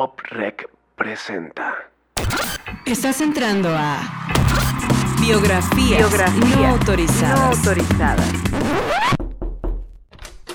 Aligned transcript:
Pop 0.00 0.18
Rec 0.30 0.66
presenta. 0.96 1.74
Estás 2.86 3.20
entrando 3.20 3.68
a 3.68 4.00
Biografías, 5.20 6.10
no 6.56 6.66
autorizadas. 6.68 7.38
no 7.38 7.44
autorizadas. 7.44 8.32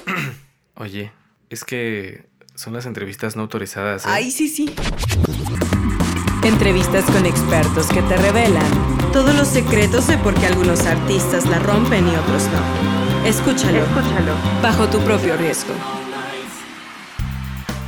Oye, 0.77 1.11
es 1.51 1.63
que 1.63 2.25
son 2.55 2.73
las 2.73 2.87
entrevistas 2.87 3.35
no 3.35 3.43
autorizadas. 3.43 4.07
¿eh? 4.07 4.09
Ay, 4.11 4.31
sí, 4.31 4.47
sí. 4.49 4.73
Entrevistas 6.43 7.05
con 7.05 7.27
expertos 7.27 7.85
que 7.89 8.01
te 8.01 8.17
revelan 8.17 9.11
todos 9.13 9.35
los 9.35 9.47
secretos 9.47 10.07
de 10.07 10.17
por 10.17 10.33
qué 10.33 10.47
algunos 10.47 10.87
artistas 10.87 11.45
la 11.45 11.59
rompen 11.59 12.07
y 12.07 12.15
otros 12.15 12.47
no. 12.47 13.27
Escúchalo 13.29 13.77
Escúchalo. 13.77 14.33
bajo 14.63 14.87
tu 14.87 14.99
propio 15.01 15.37
riesgo. 15.37 15.75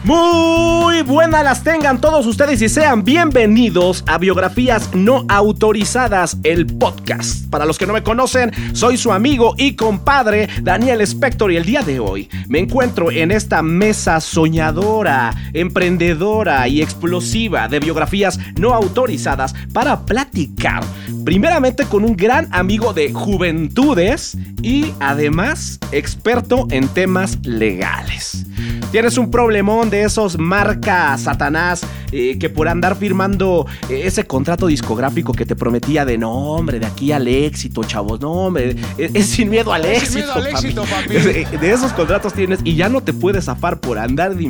Muy 0.08 1.02
buenas 1.02 1.44
las 1.44 1.66
tengan 1.66 2.00
todos 2.00 2.26
ustedes 2.26 2.62
y 2.62 2.70
sean 2.70 3.04
bienvenidos 3.04 4.06
a 4.08 4.18
Biografías 4.18 4.96
No 4.96 5.26
Autorizadas, 5.28 6.38
el 6.44 6.66
podcast. 6.66 7.46
Para 7.50 7.66
los 7.66 7.78
que 7.78 7.86
no 7.86 7.92
me 7.92 8.04
conocen, 8.04 8.54
soy 8.72 8.96
su 8.96 9.12
amigo 9.12 9.54
y 9.58 9.76
compadre 9.76 10.48
Daniel 10.64 11.02
Spector 11.02 11.52
y 11.52 11.58
el 11.58 11.66
día 11.66 11.82
de 11.82 12.00
hoy 12.00 12.30
me 12.48 12.60
encuentro 12.60 13.12
en 13.12 13.32
esta 13.32 13.62
mesa 13.62 14.22
soñadora, 14.22 15.36
emprendedora 15.52 16.70
y 16.70 16.82
explosiva 16.82 17.68
de 17.68 17.82
biografías 17.82 18.40
no 18.58 18.74
autorizadas 18.74 19.54
para 19.74 20.06
platicar 20.06 20.86
primeramente 21.26 21.84
con 21.84 22.06
un 22.06 22.16
gran 22.16 22.48
amigo 22.54 22.94
de 22.94 23.12
juventudes 23.12 24.38
y 24.62 24.94
además 25.02 25.78
experto 25.92 26.66
en 26.72 26.88
temas 26.88 27.40
legales. 27.46 28.46
Tienes 28.92 29.18
un 29.18 29.30
problemón 29.30 29.90
de 29.90 30.04
esos 30.04 30.38
marca 30.38 31.18
Satanás 31.18 31.82
eh, 32.14 32.38
que 32.40 32.50
por 32.50 32.70
andar 32.70 32.96
firmando 32.96 33.66
eh, 33.90 34.04
ese 34.06 34.26
contrato 34.26 34.68
discográfico 34.68 35.34
que 35.34 35.46
te 35.46 35.58
prometía 35.58 36.06
de 36.06 36.18
no, 36.18 36.32
hombre, 36.32 36.80
de 36.80 36.86
aquí 36.86 37.12
al 37.12 37.28
éxito, 37.28 37.84
chavos, 37.84 38.22
no, 38.22 38.32
hombre, 38.32 38.78
es, 38.98 39.12
es 39.14 39.26
sin 39.26 39.50
miedo 39.50 39.74
al 39.74 39.84
Es 39.84 40.04
éxito. 40.04 40.12
sin 40.12 40.20
miedo 40.20 40.34
al 40.34 40.48
éxito, 40.48 40.84
papi. 40.86 41.14
De, 41.18 41.58
de 41.60 41.72
esos 41.72 41.92
contratos 41.94 42.34
tienes 42.34 42.60
y 42.64 42.76
ya 42.76 42.88
no 42.88 43.02
te 43.02 43.12
puedes 43.12 43.46
zafar 43.46 43.80
por 43.82 43.98
andar 44.00 44.36
de 44.36 44.44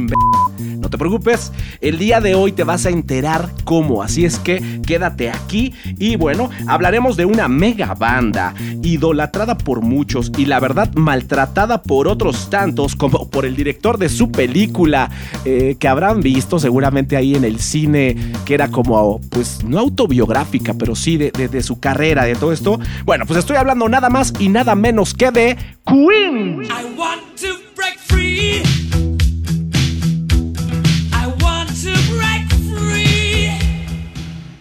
preocupes, 0.97 1.51
el 1.81 1.97
día 1.97 2.19
de 2.21 2.35
hoy 2.35 2.51
te 2.51 2.63
vas 2.63 2.85
a 2.85 2.89
enterar 2.89 3.49
cómo, 3.63 4.03
así 4.03 4.25
es 4.25 4.39
que 4.39 4.81
quédate 4.85 5.29
aquí 5.29 5.73
y 5.99 6.15
bueno, 6.15 6.49
hablaremos 6.67 7.15
de 7.17 7.25
una 7.25 7.47
mega 7.47 7.93
banda, 7.93 8.53
idolatrada 8.83 9.57
por 9.57 9.81
muchos 9.81 10.31
y 10.37 10.45
la 10.45 10.59
verdad 10.59 10.91
maltratada 10.95 11.81
por 11.81 12.07
otros 12.07 12.49
tantos, 12.49 12.95
como 12.95 13.29
por 13.29 13.45
el 13.45 13.55
director 13.55 13.97
de 13.97 14.09
su 14.09 14.31
película, 14.31 15.09
eh, 15.45 15.75
que 15.79 15.87
habrán 15.87 16.21
visto 16.21 16.59
seguramente 16.59 17.15
ahí 17.17 17.35
en 17.35 17.43
el 17.43 17.59
cine, 17.59 18.15
que 18.45 18.53
era 18.53 18.69
como, 18.69 19.19
pues 19.29 19.63
no 19.63 19.79
autobiográfica, 19.79 20.73
pero 20.73 20.95
sí 20.95 21.17
de, 21.17 21.31
de- 21.31 21.47
de 21.47 21.63
su 21.63 21.79
carrera, 21.79 22.23
de 22.25 22.35
todo 22.35 22.51
esto. 22.51 22.79
Bueno, 23.05 23.25
pues 23.25 23.39
estoy 23.39 23.55
hablando 23.57 23.87
nada 23.89 24.09
más 24.09 24.33
y 24.39 24.49
nada 24.49 24.75
menos 24.75 25.13
que 25.13 25.31
de 25.31 25.57
Queen. 25.87 26.63
I 26.63 26.97
want 26.97 27.21
to 27.39 27.47
break 27.75 27.97
free. 27.99 28.86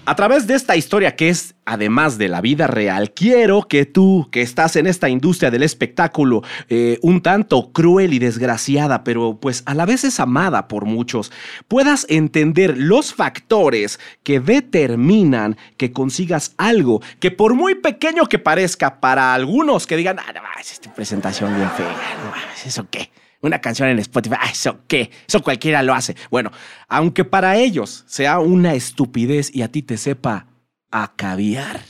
A 0.09 0.15
través 0.15 0.47
de 0.47 0.55
esta 0.55 0.77
historia 0.77 1.17
que 1.17 1.29
es, 1.31 1.57
además 1.65 2.17
de 2.17 2.29
la 2.29 2.41
vida 2.41 2.69
real, 2.69 3.11
quiero 3.11 3.63
que 3.63 3.87
tú, 3.87 4.29
que 4.31 4.41
estás 4.41 4.77
en 4.77 4.87
esta 4.87 5.09
industria 5.09 5.51
del 5.51 5.65
espectáculo, 5.65 6.45
eh, 6.69 7.01
un 7.03 7.21
tanto 7.21 7.73
cruel 7.73 8.15
y 8.15 8.21
desgraciada, 8.21 9.03
pero 9.03 9.41
pues 9.41 9.65
a 9.67 9.75
la 9.75 9.85
vez 9.85 10.05
es 10.05 10.21
amada 10.21 10.69
por 10.69 10.85
muchos, 10.85 11.33
puedas 11.67 12.07
entender 12.09 12.79
los 12.79 13.15
factores 13.15 13.99
que 14.23 14.39
determinan 14.39 15.57
que 15.77 15.91
consigas 15.91 16.55
algo 16.57 17.03
que 17.19 17.33
por 17.33 17.55
muy 17.55 17.75
pequeño 17.75 18.27
que 18.27 18.39
parezca 18.39 19.01
para 19.01 19.35
algunos 19.35 19.89
que 19.89 19.97
digan, 19.97 20.21
ah, 20.21 20.33
no, 20.33 20.41
es 20.61 20.71
esta 20.71 20.95
presentación 20.95 21.53
bien 21.57 21.69
fea, 21.77 21.89
no 22.25 22.33
¿eso 22.65 22.87
qué? 22.89 23.11
Una 23.43 23.61
canción 23.61 23.89
en 23.89 23.99
Spotify, 23.99 24.37
ah, 24.41 24.51
¿eso 24.51 24.81
qué? 24.89 25.11
Eso 25.27 25.43
cualquiera 25.43 25.83
lo 25.83 25.95
hace. 25.95 26.17
Bueno, 26.31 26.51
aunque 26.89 27.25
para 27.25 27.57
ellos 27.57 28.05
sea 28.07 28.39
una 28.39 28.75
estupidez 28.75 29.55
y 29.55 29.63
a 29.63 29.71
ti 29.71 29.83
te 29.83 29.97
sepa 29.97 30.47
a 30.91 31.13
caviar, 31.17 31.81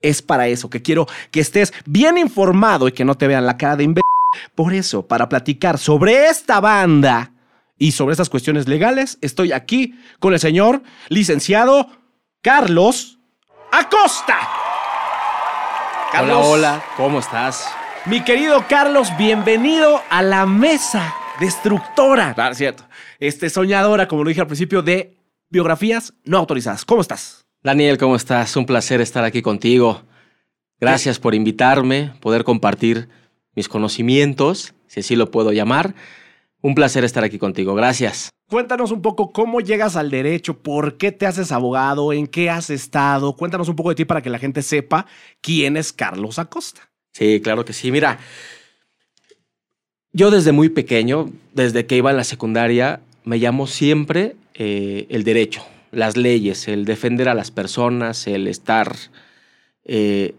es 0.00 0.22
para 0.22 0.46
eso 0.48 0.70
que 0.70 0.82
quiero 0.82 1.06
que 1.30 1.40
estés 1.40 1.72
bien 1.86 2.18
informado 2.18 2.88
y 2.88 2.92
que 2.92 3.04
no 3.04 3.16
te 3.16 3.26
vean 3.26 3.46
la 3.46 3.56
cara 3.56 3.76
de 3.76 3.84
imbécil. 3.84 4.02
Por 4.54 4.74
eso, 4.74 5.06
para 5.06 5.28
platicar 5.28 5.78
sobre 5.78 6.26
esta 6.26 6.60
banda 6.60 7.32
y 7.78 7.92
sobre 7.92 8.12
estas 8.12 8.30
cuestiones 8.30 8.68
legales, 8.68 9.18
estoy 9.20 9.52
aquí 9.52 9.98
con 10.20 10.32
el 10.32 10.40
señor 10.40 10.82
licenciado 11.08 11.88
Carlos 12.42 13.18
Acosta. 13.72 14.38
Hola, 16.20 16.38
hola, 16.38 16.84
¿cómo 16.96 17.18
estás? 17.18 17.74
Mi 18.06 18.22
querido 18.22 18.66
Carlos, 18.68 19.08
bienvenido 19.16 20.02
a 20.10 20.22
la 20.22 20.44
mesa 20.44 21.14
destructora. 21.40 22.34
Claro, 22.34 22.54
cierto. 22.54 22.84
Este, 23.18 23.48
soñadora, 23.48 24.08
como 24.08 24.24
lo 24.24 24.28
dije 24.28 24.42
al 24.42 24.46
principio, 24.46 24.82
de 24.82 25.16
biografías 25.48 26.12
no 26.22 26.36
autorizadas. 26.36 26.84
¿Cómo 26.84 27.00
estás? 27.00 27.46
Daniel, 27.62 27.96
¿cómo 27.96 28.14
estás? 28.14 28.54
Un 28.56 28.66
placer 28.66 29.00
estar 29.00 29.24
aquí 29.24 29.40
contigo. 29.40 30.02
Gracias 30.78 31.18
por 31.18 31.34
invitarme, 31.34 32.12
poder 32.20 32.44
compartir 32.44 33.08
mis 33.54 33.70
conocimientos, 33.70 34.74
si 34.86 35.00
así 35.00 35.16
lo 35.16 35.30
puedo 35.30 35.52
llamar. 35.52 35.94
Un 36.60 36.74
placer 36.74 37.04
estar 37.04 37.24
aquí 37.24 37.38
contigo. 37.38 37.74
Gracias. 37.74 38.28
Cuéntanos 38.50 38.90
un 38.90 39.00
poco 39.00 39.32
cómo 39.32 39.60
llegas 39.60 39.96
al 39.96 40.10
derecho, 40.10 40.58
por 40.62 40.98
qué 40.98 41.10
te 41.10 41.24
haces 41.24 41.52
abogado, 41.52 42.12
en 42.12 42.26
qué 42.26 42.50
has 42.50 42.68
estado. 42.68 43.34
Cuéntanos 43.34 43.70
un 43.70 43.76
poco 43.76 43.88
de 43.88 43.94
ti 43.94 44.04
para 44.04 44.20
que 44.20 44.28
la 44.28 44.38
gente 44.38 44.60
sepa 44.60 45.06
quién 45.40 45.78
es 45.78 45.90
Carlos 45.90 46.38
Acosta. 46.38 46.90
Sí, 47.14 47.40
claro 47.40 47.64
que 47.64 47.72
sí. 47.72 47.92
Mira, 47.92 48.18
yo 50.12 50.32
desde 50.32 50.50
muy 50.50 50.68
pequeño, 50.68 51.30
desde 51.52 51.86
que 51.86 51.96
iba 51.96 52.10
en 52.10 52.16
la 52.16 52.24
secundaria, 52.24 53.00
me 53.22 53.38
llamó 53.38 53.68
siempre 53.68 54.34
eh, 54.54 55.06
el 55.10 55.22
derecho, 55.22 55.64
las 55.92 56.16
leyes, 56.16 56.66
el 56.66 56.84
defender 56.84 57.28
a 57.28 57.34
las 57.34 57.52
personas, 57.52 58.26
el 58.26 58.48
estar 58.48 58.96
eh, 59.84 60.34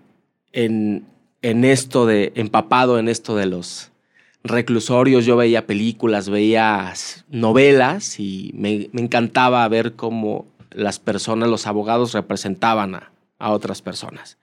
en, 0.52 1.06
en 1.42 1.64
esto 1.64 2.06
de, 2.06 2.34
empapado 2.36 3.00
en 3.00 3.08
esto 3.08 3.38
de 3.38 3.46
los 3.46 3.92
reclusorios. 4.44 5.26
Yo 5.26 5.38
veía 5.38 5.66
películas, 5.66 6.28
veía 6.28 6.94
novelas 7.30 8.20
y 8.20 8.52
me, 8.54 8.90
me 8.92 9.02
encantaba 9.02 9.66
ver 9.70 9.94
cómo 9.94 10.46
las 10.72 11.00
personas, 11.00 11.48
los 11.48 11.68
abogados 11.68 12.12
representaban 12.12 12.96
a, 12.96 13.14
a 13.40 13.52
otras 13.52 13.82
personas. 13.82 14.38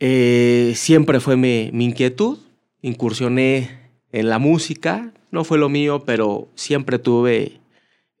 Eh, 0.00 0.72
siempre 0.76 1.20
fue 1.20 1.36
mi, 1.36 1.68
inquietud. 1.72 2.38
Incursioné 2.82 3.78
en 4.10 4.28
la 4.28 4.38
música. 4.38 5.12
No 5.30 5.44
fue 5.44 5.58
lo 5.58 5.68
mío, 5.68 6.02
pero 6.04 6.48
siempre 6.54 6.98
tuve 6.98 7.60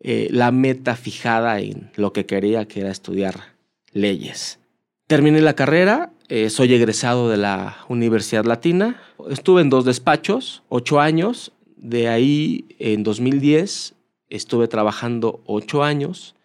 eh, 0.00 0.28
la 0.30 0.52
meta 0.52 0.94
fijada 0.94 1.60
en 1.60 1.90
lo 1.96 2.12
que 2.12 2.26
quería, 2.26 2.68
que 2.68 2.80
era 2.80 2.90
estudiar 2.90 3.54
leyes. 3.92 4.60
Terminé 5.06 5.40
la 5.40 5.54
carrera. 5.54 6.12
eh, 6.28 6.50
soy 6.50 6.72
egresado 6.72 7.28
de 7.28 7.38
la 7.38 7.78
Universidad 7.88 8.44
Latina. 8.44 9.02
Estuve 9.28 9.62
en 9.62 9.70
dos 9.70 9.84
despachos, 9.84 10.62
ocho 10.68 11.00
años. 11.00 11.52
De 11.76 12.08
ahí, 12.08 12.66
en 12.78 13.02
2010, 13.02 13.94
estuve 14.28 14.68
trabajando 14.68 15.42
ocho 15.46 15.82
años 15.82 16.36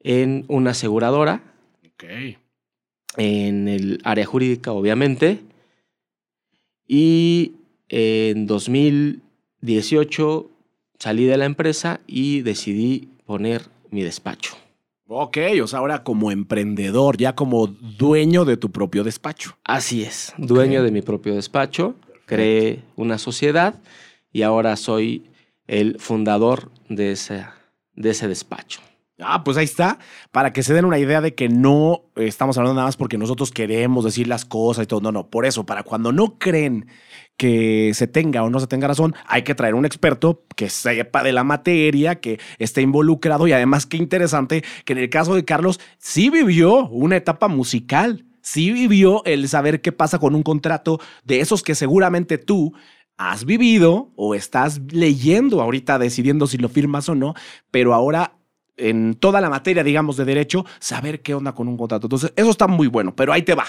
en 0.00 0.44
una 0.48 0.70
aseguradora. 0.70 1.42
En 3.16 3.68
el 3.68 4.00
área 4.04 4.26
jurídica, 4.26 4.72
obviamente. 4.72 5.40
Y 6.88 7.52
en 7.88 8.46
2018 8.46 10.50
salí 10.98 11.24
de 11.24 11.36
la 11.36 11.44
empresa 11.44 12.00
y 12.06 12.42
decidí 12.42 13.08
poner 13.26 13.62
mi 13.90 14.02
despacho. 14.02 14.56
Ok, 15.08 15.38
o 15.62 15.66
sea, 15.66 15.78
ahora 15.80 16.02
como 16.02 16.32
emprendedor, 16.32 17.16
ya 17.16 17.34
como 17.34 17.68
dueño 17.68 18.44
de 18.44 18.56
tu 18.56 18.70
propio 18.72 19.04
despacho. 19.04 19.56
Así 19.64 20.02
es, 20.02 20.32
dueño 20.36 20.82
de 20.82 20.90
mi 20.90 21.00
propio 21.02 21.34
despacho, 21.36 21.94
creé 22.24 22.80
una 22.96 23.18
sociedad 23.18 23.76
y 24.32 24.42
ahora 24.42 24.74
soy 24.76 25.26
el 25.68 25.98
fundador 26.00 26.70
de, 26.88 27.12
ese- 27.12 27.46
de 27.94 28.10
ese 28.10 28.26
despacho. 28.26 28.80
Ah, 29.18 29.44
pues 29.44 29.56
ahí 29.56 29.64
está, 29.64 29.98
para 30.30 30.52
que 30.52 30.62
se 30.62 30.74
den 30.74 30.84
una 30.84 30.98
idea 30.98 31.22
de 31.22 31.34
que 31.34 31.48
no 31.48 32.02
estamos 32.16 32.58
hablando 32.58 32.74
nada 32.74 32.88
más 32.88 32.98
porque 32.98 33.16
nosotros 33.16 33.50
queremos 33.50 34.04
decir 34.04 34.28
las 34.28 34.44
cosas 34.44 34.84
y 34.84 34.86
todo. 34.86 35.00
No, 35.00 35.10
no, 35.10 35.30
por 35.30 35.46
eso, 35.46 35.64
para 35.64 35.84
cuando 35.84 36.12
no 36.12 36.38
creen 36.38 36.86
que 37.38 37.92
se 37.94 38.06
tenga 38.08 38.42
o 38.42 38.50
no 38.50 38.60
se 38.60 38.66
tenga 38.66 38.88
razón, 38.88 39.14
hay 39.26 39.42
que 39.42 39.54
traer 39.54 39.74
un 39.74 39.86
experto 39.86 40.44
que 40.54 40.68
sepa 40.68 41.22
de 41.22 41.32
la 41.32 41.44
materia, 41.44 42.20
que 42.20 42.38
esté 42.58 42.82
involucrado 42.82 43.48
y 43.48 43.52
además 43.52 43.86
qué 43.86 43.96
interesante 43.96 44.62
que 44.84 44.92
en 44.92 44.98
el 44.98 45.08
caso 45.08 45.34
de 45.34 45.46
Carlos 45.46 45.80
sí 45.96 46.28
vivió 46.28 46.86
una 46.88 47.16
etapa 47.16 47.48
musical, 47.48 48.26
sí 48.42 48.70
vivió 48.70 49.24
el 49.24 49.48
saber 49.48 49.80
qué 49.80 49.92
pasa 49.92 50.18
con 50.18 50.34
un 50.34 50.42
contrato 50.42 51.00
de 51.24 51.40
esos 51.40 51.62
que 51.62 51.74
seguramente 51.74 52.36
tú 52.36 52.74
has 53.16 53.46
vivido 53.46 54.12
o 54.14 54.34
estás 54.34 54.80
leyendo 54.90 55.62
ahorita 55.62 55.98
decidiendo 55.98 56.46
si 56.46 56.58
lo 56.58 56.68
firmas 56.68 57.08
o 57.08 57.14
no, 57.14 57.34
pero 57.70 57.94
ahora 57.94 58.35
en 58.76 59.14
toda 59.14 59.40
la 59.40 59.50
materia, 59.50 59.82
digamos, 59.82 60.16
de 60.16 60.24
derecho, 60.24 60.64
saber 60.78 61.22
qué 61.22 61.34
onda 61.34 61.54
con 61.54 61.68
un 61.68 61.76
contrato. 61.76 62.06
Entonces, 62.06 62.32
eso 62.36 62.50
está 62.50 62.66
muy 62.66 62.86
bueno, 62.86 63.14
pero 63.14 63.32
ahí 63.32 63.42
te 63.42 63.54
va. 63.54 63.66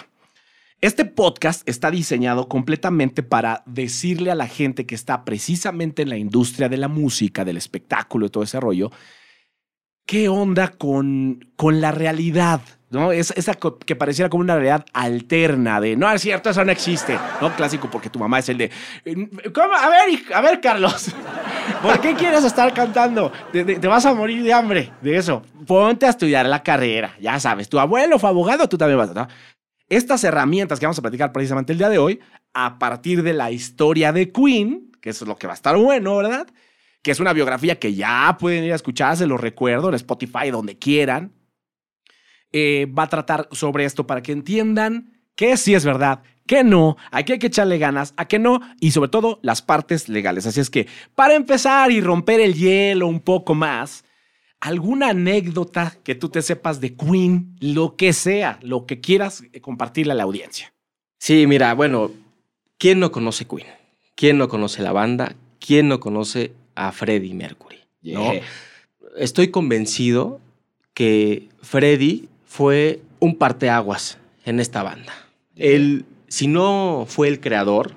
Este 0.80 1.06
podcast 1.06 1.68
está 1.68 1.90
diseñado 1.90 2.48
completamente 2.48 3.24
para 3.24 3.64
decirle 3.66 4.30
a 4.30 4.36
la 4.36 4.48
gente 4.48 4.86
que 4.86 4.94
está 4.94 5.26
precisamente 5.26 6.04
en 6.04 6.10
la 6.10 6.18
industria 6.18 6.70
de 6.70 6.78
la 6.78 6.88
música, 6.88 7.44
del 7.44 7.58
espectáculo 7.58 8.28
y 8.28 8.30
todo 8.30 8.44
ese 8.44 8.60
rollo, 8.60 8.92
qué 10.08 10.30
onda 10.30 10.70
con, 10.70 11.46
con 11.56 11.82
la 11.82 11.92
realidad, 11.92 12.62
¿no? 12.90 13.12
Es, 13.12 13.32
esa 13.36 13.56
que 13.86 13.96
pareciera 13.96 14.30
como 14.30 14.42
una 14.42 14.56
realidad 14.56 14.86
alterna 14.94 15.80
de, 15.82 15.98
no 15.98 16.10
es 16.10 16.22
cierto, 16.22 16.50
eso 16.50 16.64
no 16.64 16.72
existe, 16.72 17.20
¿no? 17.42 17.54
Clásico 17.56 17.90
porque 17.92 18.10
tu 18.10 18.18
mamá 18.18 18.40
es 18.40 18.50
el 18.50 18.58
de, 18.58 18.72
¿cómo? 19.54 19.74
A 19.76 19.90
ver, 19.90 20.20
a 20.34 20.42
ver, 20.42 20.62
Carlos, 20.62 21.12
¿por 21.84 22.00
qué 22.00 22.16
quieres 22.16 22.46
estar 22.46 22.74
cantando? 22.74 23.32
Te 23.52 23.88
vas 23.88 24.06
a 24.06 24.14
morir 24.14 24.42
de 24.44 24.54
hambre 24.54 24.94
de 25.02 25.18
eso. 25.18 25.44
Ponte 25.68 26.06
a 26.06 26.10
estudiar 26.10 26.48
la 26.48 26.64
carrera, 26.64 27.16
ya 27.20 27.40
sabes, 27.40 27.68
tu 27.68 27.78
abuelo 27.78 28.18
fue 28.18 28.30
abogado, 28.30 28.68
tú 28.70 28.78
también 28.78 28.98
vas, 28.98 29.14
¿no? 29.14 29.28
Estas 29.90 30.24
herramientas 30.24 30.80
que 30.80 30.86
vamos 30.86 31.00
a 31.00 31.02
platicar 31.02 31.32
precisamente 31.32 31.74
el 31.74 31.78
día 31.78 31.90
de 31.90 31.98
hoy, 31.98 32.20
a 32.54 32.80
partir 32.80 33.24
de 33.24 33.34
la 33.34 33.52
historia 33.52 34.14
de 34.14 34.32
Queen, 34.32 34.92
que 35.02 35.10
eso 35.10 35.26
es 35.26 35.30
lo 35.30 35.36
que 35.38 35.48
va 35.48 35.54
a 35.54 35.56
estar 35.56 35.76
bueno, 35.78 36.16
¿verdad? 36.16 36.48
Que 37.08 37.12
es 37.14 37.22
una 37.22 37.32
biografía 37.32 37.80
que 37.80 37.94
ya 37.94 38.36
pueden 38.38 38.66
ir 38.66 38.74
a 38.74 38.76
escuchar, 38.76 39.16
se 39.16 39.28
los 39.28 39.40
recuerdo, 39.40 39.88
en 39.88 39.96
Spotify, 39.96 40.52
donde 40.52 40.78
quieran. 40.78 41.32
Eh, 42.52 42.86
va 42.88 43.04
a 43.04 43.08
tratar 43.08 43.48
sobre 43.54 43.86
esto 43.86 44.06
para 44.06 44.22
que 44.22 44.34
entiendan 44.34 45.18
que 45.34 45.56
sí 45.56 45.74
es 45.74 45.86
verdad, 45.86 46.22
que 46.46 46.66
no, 46.66 46.98
aquí 47.12 47.32
hay 47.32 47.40
que 47.40 47.48
echarle 47.48 47.78
ganas, 47.78 48.14
a 48.18 48.28
que 48.28 48.40
no, 48.40 48.60
y 48.82 48.92
sobre 48.92 49.08
todo 49.08 49.40
las 49.42 49.62
partes 49.62 50.10
legales. 50.10 50.48
Así 50.48 50.60
es 50.60 50.70
que, 50.70 50.86
para 51.16 51.36
empezar 51.36 51.92
y 51.92 52.02
romper 52.02 52.42
el 52.42 52.56
hielo 52.56 53.08
un 53.08 53.22
poco 53.22 53.56
más, 53.56 54.04
alguna 54.60 55.12
anécdota 55.12 55.96
que 56.04 56.14
tú 56.14 56.28
te 56.28 56.42
sepas 56.42 56.82
de 56.82 56.98
Queen, 56.98 57.56
lo 57.62 57.96
que 57.96 58.12
sea, 58.12 58.60
lo 58.62 58.86
que 58.86 59.00
quieras 59.00 59.46
eh, 59.54 59.62
compartirle 59.62 60.12
a 60.12 60.16
la 60.18 60.24
audiencia. 60.24 60.74
Sí, 61.20 61.48
mira, 61.48 61.74
bueno, 61.74 62.12
¿quién 62.78 63.00
no 63.00 63.14
conoce 63.14 63.48
Queen? 63.48 63.68
¿Quién 64.16 64.38
no 64.38 64.50
conoce 64.50 64.82
la 64.82 64.92
banda? 64.92 65.38
¿Quién 65.66 65.88
no 65.88 66.02
conoce 66.02 66.54
a 66.78 66.92
Freddie 66.92 67.34
Mercury? 67.34 67.80
¿no? 68.04 68.32
Estoy 69.18 69.50
convencido 69.50 70.40
que 70.94 71.50
Freddie 71.62 72.30
fue 72.46 73.02
un 73.20 73.36
parteaguas 73.36 74.18
en 74.46 74.60
esta 74.60 74.84
banda. 74.84 75.12
Él, 75.56 76.06
si 76.28 76.48
no 76.48 77.06
fue 77.10 77.28
el 77.28 77.40
creador, 77.40 77.94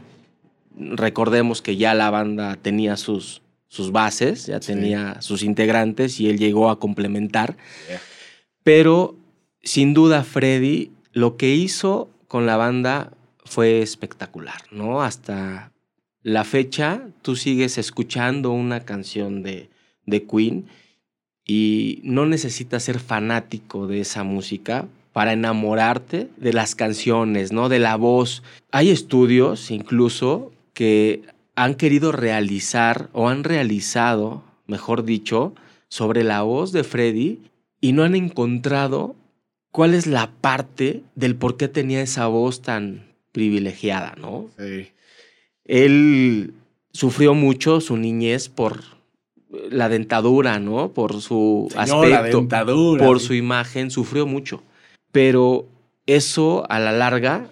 recordemos 0.77 1.61
que 1.62 1.77
ya 1.77 1.94
la 1.94 2.11
banda 2.11 2.56
tenía 2.61 2.97
sus, 2.97 3.43
sus 3.69 3.93
bases, 3.93 4.47
ya 4.47 4.61
Sí. 4.61 4.73
tenía 4.73 5.21
sus 5.21 5.43
integrantes 5.43 6.19
y 6.21 6.31
él 6.31 6.38
llegó 6.38 6.71
a 6.71 6.79
complementar. 6.81 7.56
Pero 8.62 9.15
sin 9.62 9.94
duda 9.94 10.25
Freddy 10.25 10.91
lo 11.12 11.37
que 11.37 11.55
hizo 11.55 12.09
con 12.29 12.47
la 12.47 12.56
banda 12.56 13.12
fue 13.44 13.82
espectacular, 13.82 14.61
¿no? 14.71 15.03
Hasta 15.03 15.73
la 16.22 16.44
fecha 16.44 17.08
tú 17.22 17.37
sigues 17.37 17.78
escuchando 17.78 18.50
una 18.50 18.81
canción 18.81 19.43
de, 19.43 19.70
de 20.06 20.26
Queen 20.26 20.67
y 21.44 22.00
no 22.05 22.26
necesitas 22.26 22.84
ser 22.84 23.00
fanático 23.00 23.87
de 23.87 24.00
esa 24.00 24.22
música 24.22 24.87
para 25.12 25.32
enamorarte 25.32 26.28
de 26.37 26.52
las 26.52 26.75
canciones, 26.75 27.52
¿no? 27.52 27.69
De 27.69 27.78
la 27.78 27.96
voz. 27.96 28.43
Hay 28.70 28.90
estudios 28.90 29.70
incluso 29.70 30.52
que 30.75 31.22
han 31.56 31.75
querido 31.75 32.12
realizar 32.12 33.08
o 33.12 33.28
han 33.28 33.43
realizado, 33.44 34.44
mejor 34.67 35.05
dicho, 35.05 35.55
sobre 35.88 36.22
la 36.22 36.43
voz 36.43 36.72
de 36.72 36.84
Freddy 36.84 37.40
y 37.81 37.93
no 37.93 38.05
han 38.05 38.14
encontrado 38.14 39.17
cuál 39.72 39.94
es 39.94 40.06
la 40.06 40.31
parte 40.40 41.02
del 41.14 41.34
por 41.34 41.56
qué 41.56 41.69
tenía 41.69 42.02
esa 42.02 42.26
voz 42.28 42.62
tan 42.62 43.08
privilegiada, 43.32 44.14
¿no? 44.20 44.49
Sí. 44.58 44.88
Él 45.70 46.52
sufrió 46.93 47.32
mucho 47.32 47.81
su 47.81 47.96
niñez 47.96 48.49
por 48.49 48.82
la 49.70 49.88
dentadura, 49.88 50.58
¿no? 50.58 50.90
Por 50.90 51.22
su 51.22 51.69
Señora 51.70 52.17
aspecto, 52.17 52.38
dentadura, 52.38 53.06
por 53.06 53.20
sí. 53.20 53.26
su 53.28 53.34
imagen, 53.34 53.93
sufrió 53.93 54.26
mucho. 54.26 54.64
Pero 55.12 55.67
eso 56.06 56.67
a 56.69 56.81
la 56.81 56.90
larga 56.90 57.50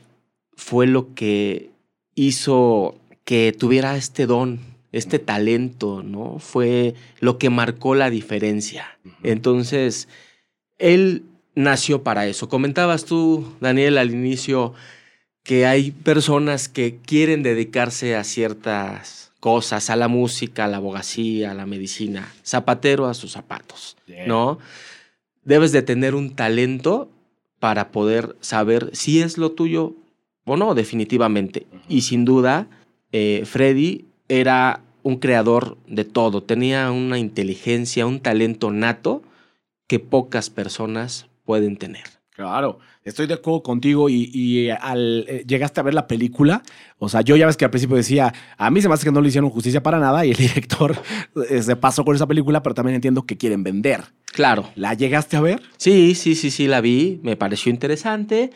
fue 0.57 0.89
lo 0.89 1.15
que 1.15 1.71
hizo 2.17 2.97
que 3.25 3.55
tuviera 3.57 3.97
este 3.97 4.27
don, 4.27 4.59
este 4.91 5.21
talento, 5.21 6.03
¿no? 6.03 6.41
Fue 6.41 6.95
lo 7.21 7.39
que 7.39 7.51
marcó 7.51 7.95
la 7.95 8.11
diferencia. 8.11 8.99
Entonces, 9.23 10.09
él 10.79 11.23
nació 11.55 12.03
para 12.03 12.27
eso. 12.27 12.49
Comentabas 12.49 13.05
tú, 13.05 13.47
Daniel, 13.61 13.97
al 13.97 14.11
inicio 14.11 14.75
que 15.49 15.65
hay 15.65 15.93
personas 15.93 16.69
que 16.69 16.99
quieren 16.99 17.43
dedicarse 17.43 18.15
a 18.15 18.23
ciertas 18.23 19.33
cosas, 19.41 19.89
a 19.89 19.97
la 19.97 20.07
música, 20.07 20.67
a 20.67 20.69
la 20.69 20.77
abogacía, 20.77 21.53
a 21.53 21.55
la 21.55 21.65
medicina, 21.65 22.31
zapatero 22.45 23.07
a 23.07 23.15
sus 23.15 23.33
zapatos, 23.33 23.97
¿no? 24.27 24.59
Debes 25.45 25.73
de 25.73 25.81
tener 25.81 26.15
un 26.15 26.37
talento 26.37 27.09
para 27.61 27.93
poder 27.93 28.37
saber 28.43 28.91
si 28.93 29.23
es 29.23 29.39
lo 29.39 29.53
tuyo 29.53 29.95
o 30.45 30.59
no, 30.59 30.75
definitivamente. 30.75 31.67
Y 31.89 32.03
sin 32.03 32.27
duda, 32.27 32.67
eh, 33.13 33.45
Freddy 33.47 34.05
era 34.29 34.83
un 35.03 35.17
creador 35.17 35.79
de 35.87 36.05
todo, 36.05 36.43
tenía 36.43 36.91
una 36.91 37.19
inteligencia, 37.19 38.05
un 38.05 38.21
talento 38.21 38.71
nato 38.71 39.23
que 39.87 39.99
pocas 39.99 40.51
personas 40.51 41.27
pueden 41.47 41.79
tener. 41.79 42.05
Claro, 42.39 42.79
estoy 43.03 43.27
de 43.27 43.35
acuerdo 43.35 43.65
contigo 43.65 44.09
y, 44.09 44.31
y 44.33 44.71
al 44.71 45.25
eh, 45.27 45.43
llegaste 45.45 45.81
a 45.81 45.83
ver 45.83 45.93
la 45.93 46.07
película, 46.07 46.63
o 47.01 47.09
sea, 47.09 47.21
yo 47.21 47.35
ya 47.35 47.47
ves 47.47 47.57
que 47.57 47.65
al 47.65 47.73
principio 47.73 47.97
decía, 47.97 48.33
a 48.57 48.71
mí 48.71 48.81
se 48.81 48.87
me 48.87 48.95
hace 48.95 49.05
que 49.05 49.11
no 49.11 49.21
le 49.21 49.27
hicieron 49.27 49.51
justicia 49.51 49.83
para 49.83 49.99
nada 49.99 50.25
y 50.25 50.31
el 50.31 50.37
director 50.37 50.97
eh, 51.51 51.61
se 51.61 51.75
pasó 51.75 52.05
con 52.05 52.15
esa 52.15 52.29
película, 52.29 52.63
pero 52.63 52.77
también 52.77 52.95
entiendo 52.95 53.27
que 53.27 53.37
quieren 53.37 53.65
vender. 53.65 54.05
Claro, 54.27 54.71
¿La 54.77 54.95
llegaste 54.95 55.37
a 55.37 55.41
ver? 55.41 55.63
Sí, 55.79 56.15
sí, 56.15 56.37
sí, 56.37 56.53
sí, 56.53 56.69
la 56.69 56.81
vi, 56.81 57.19
me 57.25 57.35
pareció 57.35 57.73
interesante. 57.73 58.53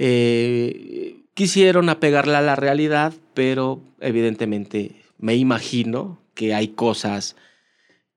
Eh, 0.00 1.22
quisieron 1.34 1.90
apegarla 1.90 2.38
a 2.38 2.42
la 2.42 2.56
realidad, 2.56 3.12
pero 3.34 3.84
evidentemente 4.00 4.96
me 5.18 5.36
imagino 5.36 6.18
que 6.34 6.54
hay 6.54 6.66
cosas 6.66 7.36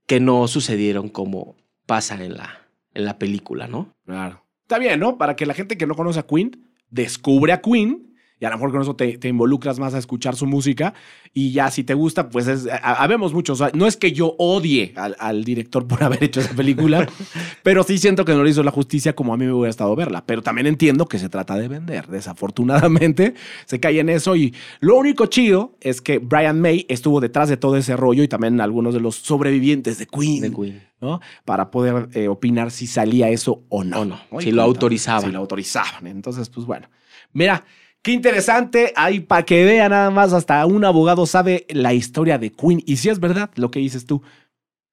que 0.07 0.19
no 0.19 0.47
sucedieron 0.47 1.09
como 1.09 1.55
pasan 1.85 2.23
en 2.23 2.37
la, 2.37 2.65
en 2.95 3.05
la 3.05 3.19
película, 3.19 3.67
¿no? 3.67 3.93
Claro. 4.07 4.44
Está 4.65 4.79
bien, 4.79 4.99
¿no? 4.99 5.19
Para 5.19 5.35
que 5.35 5.45
la 5.45 5.53
gente 5.53 5.77
que 5.77 5.85
no 5.85 5.93
conoce 5.93 6.19
a 6.19 6.25
Queen 6.25 6.65
descubre 6.89 7.53
a 7.53 7.61
Queen 7.61 8.14
y 8.39 8.45
a 8.45 8.49
lo 8.49 8.55
mejor 8.57 8.71
con 8.71 8.81
eso 8.81 8.95
te, 8.95 9.17
te 9.17 9.27
involucras 9.29 9.79
más 9.79 9.93
a 9.93 9.97
escuchar 9.97 10.35
su 10.35 10.45
música 10.45 10.93
y 11.33 11.51
ya 11.51 11.71
si 11.71 11.83
te 11.83 11.93
gusta, 11.93 12.29
pues 12.29 12.47
es, 12.47 12.67
ha- 12.67 13.01
habemos 13.03 13.33
muchos. 13.33 13.61
o 13.61 13.65
sea, 13.65 13.71
no 13.77 13.87
es 13.87 13.95
que 13.97 14.11
yo 14.11 14.35
odie 14.37 14.93
al, 14.97 15.15
al 15.19 15.43
director 15.43 15.87
por 15.87 16.03
haber 16.03 16.23
hecho 16.23 16.41
esa 16.41 16.53
película, 16.53 17.07
pero 17.63 17.83
sí 17.83 17.97
siento 17.97 18.25
que 18.25 18.33
no 18.33 18.43
le 18.43 18.49
hizo 18.51 18.63
la 18.63 18.71
justicia 18.71 19.13
como 19.15 19.33
a 19.33 19.37
mí 19.37 19.45
me 19.45 19.53
hubiera 19.53 19.69
estado 19.69 19.95
verla. 19.95 20.25
Pero 20.25 20.41
también 20.41 20.67
entiendo 20.67 21.07
que 21.07 21.17
se 21.19 21.29
trata 21.29 21.55
de 21.57 21.67
vender. 21.67 22.07
Desafortunadamente 22.07 23.33
se 23.65 23.79
cae 23.79 23.99
en 23.99 24.09
eso 24.09 24.35
y 24.35 24.53
lo 24.79 24.95
único 24.97 25.25
chido 25.27 25.77
es 25.81 26.01
que 26.01 26.19
Brian 26.19 26.59
May 26.61 26.85
estuvo 26.89 27.19
detrás 27.21 27.49
de 27.49 27.57
todo 27.57 27.77
ese 27.77 27.95
rollo 27.95 28.23
y 28.23 28.27
también 28.27 28.61
algunos 28.61 28.93
de 28.93 28.99
los 28.99 29.15
sobrevivientes 29.15 29.97
de 29.97 30.07
Queen. 30.07 30.41
De 30.41 30.51
Queen. 30.51 30.81
¿no? 31.01 31.19
Para 31.43 31.71
poder 31.71 32.09
eh, 32.13 32.27
opinar 32.27 32.71
si 32.71 32.87
salía 32.87 33.29
eso 33.29 33.63
o 33.69 33.83
no. 33.83 34.01
O 34.01 34.05
no, 34.05 34.19
si 34.39 34.51
lo 34.51 34.61
autorizaban. 34.61 35.23
Si 35.25 35.31
lo 35.31 35.39
autorizaban. 35.39 36.07
Entonces, 36.07 36.49
pues 36.49 36.65
bueno. 36.65 36.87
Mira, 37.33 37.63
qué 38.05 38.11
interesante. 38.11 38.93
Ahí 38.95 39.19
para 39.19 39.43
que 39.43 39.65
vea 39.65 39.89
nada 39.89 40.11
más, 40.11 40.31
hasta 40.31 40.63
un 40.67 40.85
abogado 40.85 41.25
sabe 41.25 41.65
la 41.69 41.95
historia 41.95 42.37
de 42.37 42.51
Queen. 42.51 42.83
Y 42.85 42.97
si 42.97 43.09
es 43.09 43.19
verdad 43.19 43.49
lo 43.55 43.71
que 43.71 43.79
dices 43.79 44.05
tú, 44.05 44.21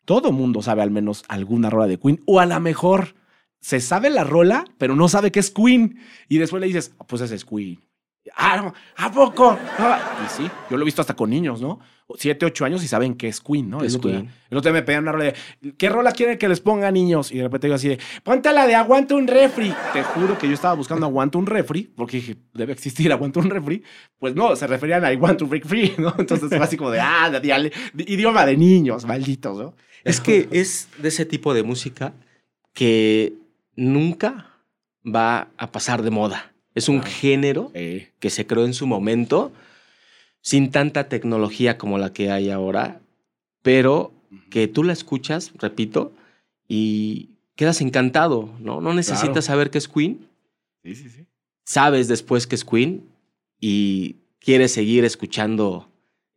todo 0.07 0.33
mundo 0.33 0.63
sabe 0.63 0.81
al 0.81 0.91
menos 0.91 1.23
alguna 1.29 1.69
rola 1.69 1.87
de 1.87 1.99
Queen. 1.99 2.23
O 2.25 2.41
a 2.41 2.47
lo 2.47 2.59
mejor 2.59 3.15
se 3.61 3.81
sabe 3.81 4.09
la 4.09 4.25
rola, 4.25 4.65
pero 4.79 4.97
no 4.97 5.11
sabe 5.11 5.31
que 5.31 5.41
es 5.41 5.51
Queen. 5.51 5.99
Y 6.27 6.39
después 6.39 6.63
le 6.63 6.69
dices, 6.69 6.95
"Ah, 6.99 7.05
pues 7.07 7.21
ese 7.21 7.35
es 7.35 7.45
Queen. 7.45 7.79
Ah, 8.37 8.73
¿a 8.97 9.11
poco? 9.11 9.59
Ah, 9.79 10.23
y 10.25 10.29
sí, 10.31 10.51
yo 10.71 10.77
lo 10.77 10.83
he 10.83 10.85
visto 10.85 11.01
hasta 11.01 11.15
con 11.15 11.29
niños, 11.31 11.61
¿no? 11.61 11.81
Siete, 12.17 12.45
ocho 12.47 12.65
años 12.65 12.85
y 12.85 12.89
saben 12.89 13.15
que 13.15 13.27
es 13.27 13.41
Queen, 13.41 13.69
¿no? 13.71 13.83
Es 13.83 13.95
Queen. 13.99 14.31
el 14.51 14.59
otro 14.59 14.71
día 14.71 14.81
me 14.81 14.85
pedían 14.87 15.03
una 15.03 15.13
rola 15.13 15.25
de, 15.25 15.73
¿qué 15.77 15.89
rola 15.89 16.13
quieren 16.13 16.37
que 16.39 16.49
les 16.49 16.61
ponga 16.61 16.91
niños? 16.93 17.33
Y 17.33 17.39
de 17.39 17.45
repente 17.45 17.67
digo 17.67 17.75
así 17.75 17.89
de, 17.89 17.99
ponte 18.23 18.53
la 18.53 18.67
de 18.67 18.75
Aguanta 18.77 19.15
un 19.15 19.27
refri. 19.27 19.75
Te 19.93 20.03
juro 20.05 20.39
que 20.39 20.47
yo 20.47 20.55
estaba 20.55 20.75
buscando 20.75 21.07
Aguanta 21.07 21.39
un 21.39 21.47
refri, 21.47 21.85
porque 21.97 22.19
dije, 22.19 22.37
debe 22.55 22.73
existir 22.75 23.11
Aguanta 23.13 23.41
un 23.41 23.51
refri. 23.51 23.83
Pues 24.19 24.35
no, 24.37 24.55
se 24.55 24.67
referían 24.67 25.05
a 25.05 25.13
I 25.13 25.17
want 25.17 25.39
to 25.39 25.47
break 25.47 25.67
free, 25.67 25.95
¿no? 25.99 26.15
Entonces 26.19 26.49
fue 26.49 26.59
así 26.59 26.77
como 26.77 26.91
de, 26.91 27.01
ah, 27.01 27.29
de- 27.31 27.41
de- 27.41 27.73
idioma 28.07 28.45
de 28.47 28.57
niños, 28.57 29.05
malditos, 29.05 29.59
¿no? 29.59 29.75
Es 30.05 30.21
que 30.21 30.49
es 30.53 30.89
de 30.99 31.09
ese 31.09 31.25
tipo 31.25 31.55
de 31.55 31.63
música 31.63 32.13
que 32.73 33.35
nunca 33.75 34.47
va 35.05 35.49
a 35.57 35.73
pasar 35.73 36.03
de 36.03 36.11
moda. 36.11 36.52
Es 36.75 36.89
un 36.89 37.01
Claro. 37.01 37.11
género 37.15 37.71
que 37.73 38.31
se 38.31 38.47
creó 38.47 38.65
en 38.65 38.75
su 38.75 38.87
momento 38.87 39.53
sin 40.41 40.71
tanta 40.71 41.09
tecnología 41.09 41.79
como 41.79 41.99
la 41.99 42.13
que 42.13 42.31
hay 42.31 42.51
ahora, 42.51 43.01
pero 43.63 44.13
que 44.51 44.67
tú 44.69 44.83
la 44.83 44.93
escuchas, 44.93 45.53
repito, 45.59 46.13
y 46.69 47.31
quedas 47.55 47.81
encantado, 47.81 48.51
¿no? 48.61 48.81
No 48.81 48.95
necesitas 48.95 49.29
Claro. 49.31 49.43
saber 49.43 49.71
qué 49.71 49.79
es 49.79 49.89
Queen, 49.89 50.27
Sí, 50.83 50.95
sí, 50.97 51.09
sí. 51.11 51.27
sabes 51.65 52.09
después 52.09 52.47
que 52.47 52.55
es 52.57 52.65
Queen 52.65 53.05
y 53.61 54.17
quieres 54.41 54.73
seguir 54.73 55.05
escuchando 55.05 55.89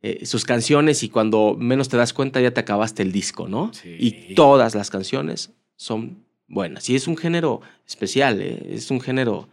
eh, 0.02 0.24
sus 0.28 0.46
canciones 0.46 1.02
y 1.02 1.10
cuando 1.10 1.56
menos 1.58 1.90
te 1.90 1.98
das 1.98 2.14
cuenta 2.14 2.40
ya 2.40 2.52
te 2.52 2.60
acabaste 2.60 3.02
el 3.02 3.12
disco, 3.12 3.48
¿no? 3.48 3.74
Sí. 3.74 3.96
Y 3.98 4.36
todas 4.36 4.76
las 4.76 4.92
canciones 4.92 5.52
son 5.78 6.24
buenas. 6.48 6.88
Y 6.92 6.96
es 6.96 7.08
un 7.08 7.18
género 7.18 7.62
especial, 7.88 8.40
¿eh? 8.40 8.68
es 8.70 8.92
un 8.92 9.02
género 9.02 9.48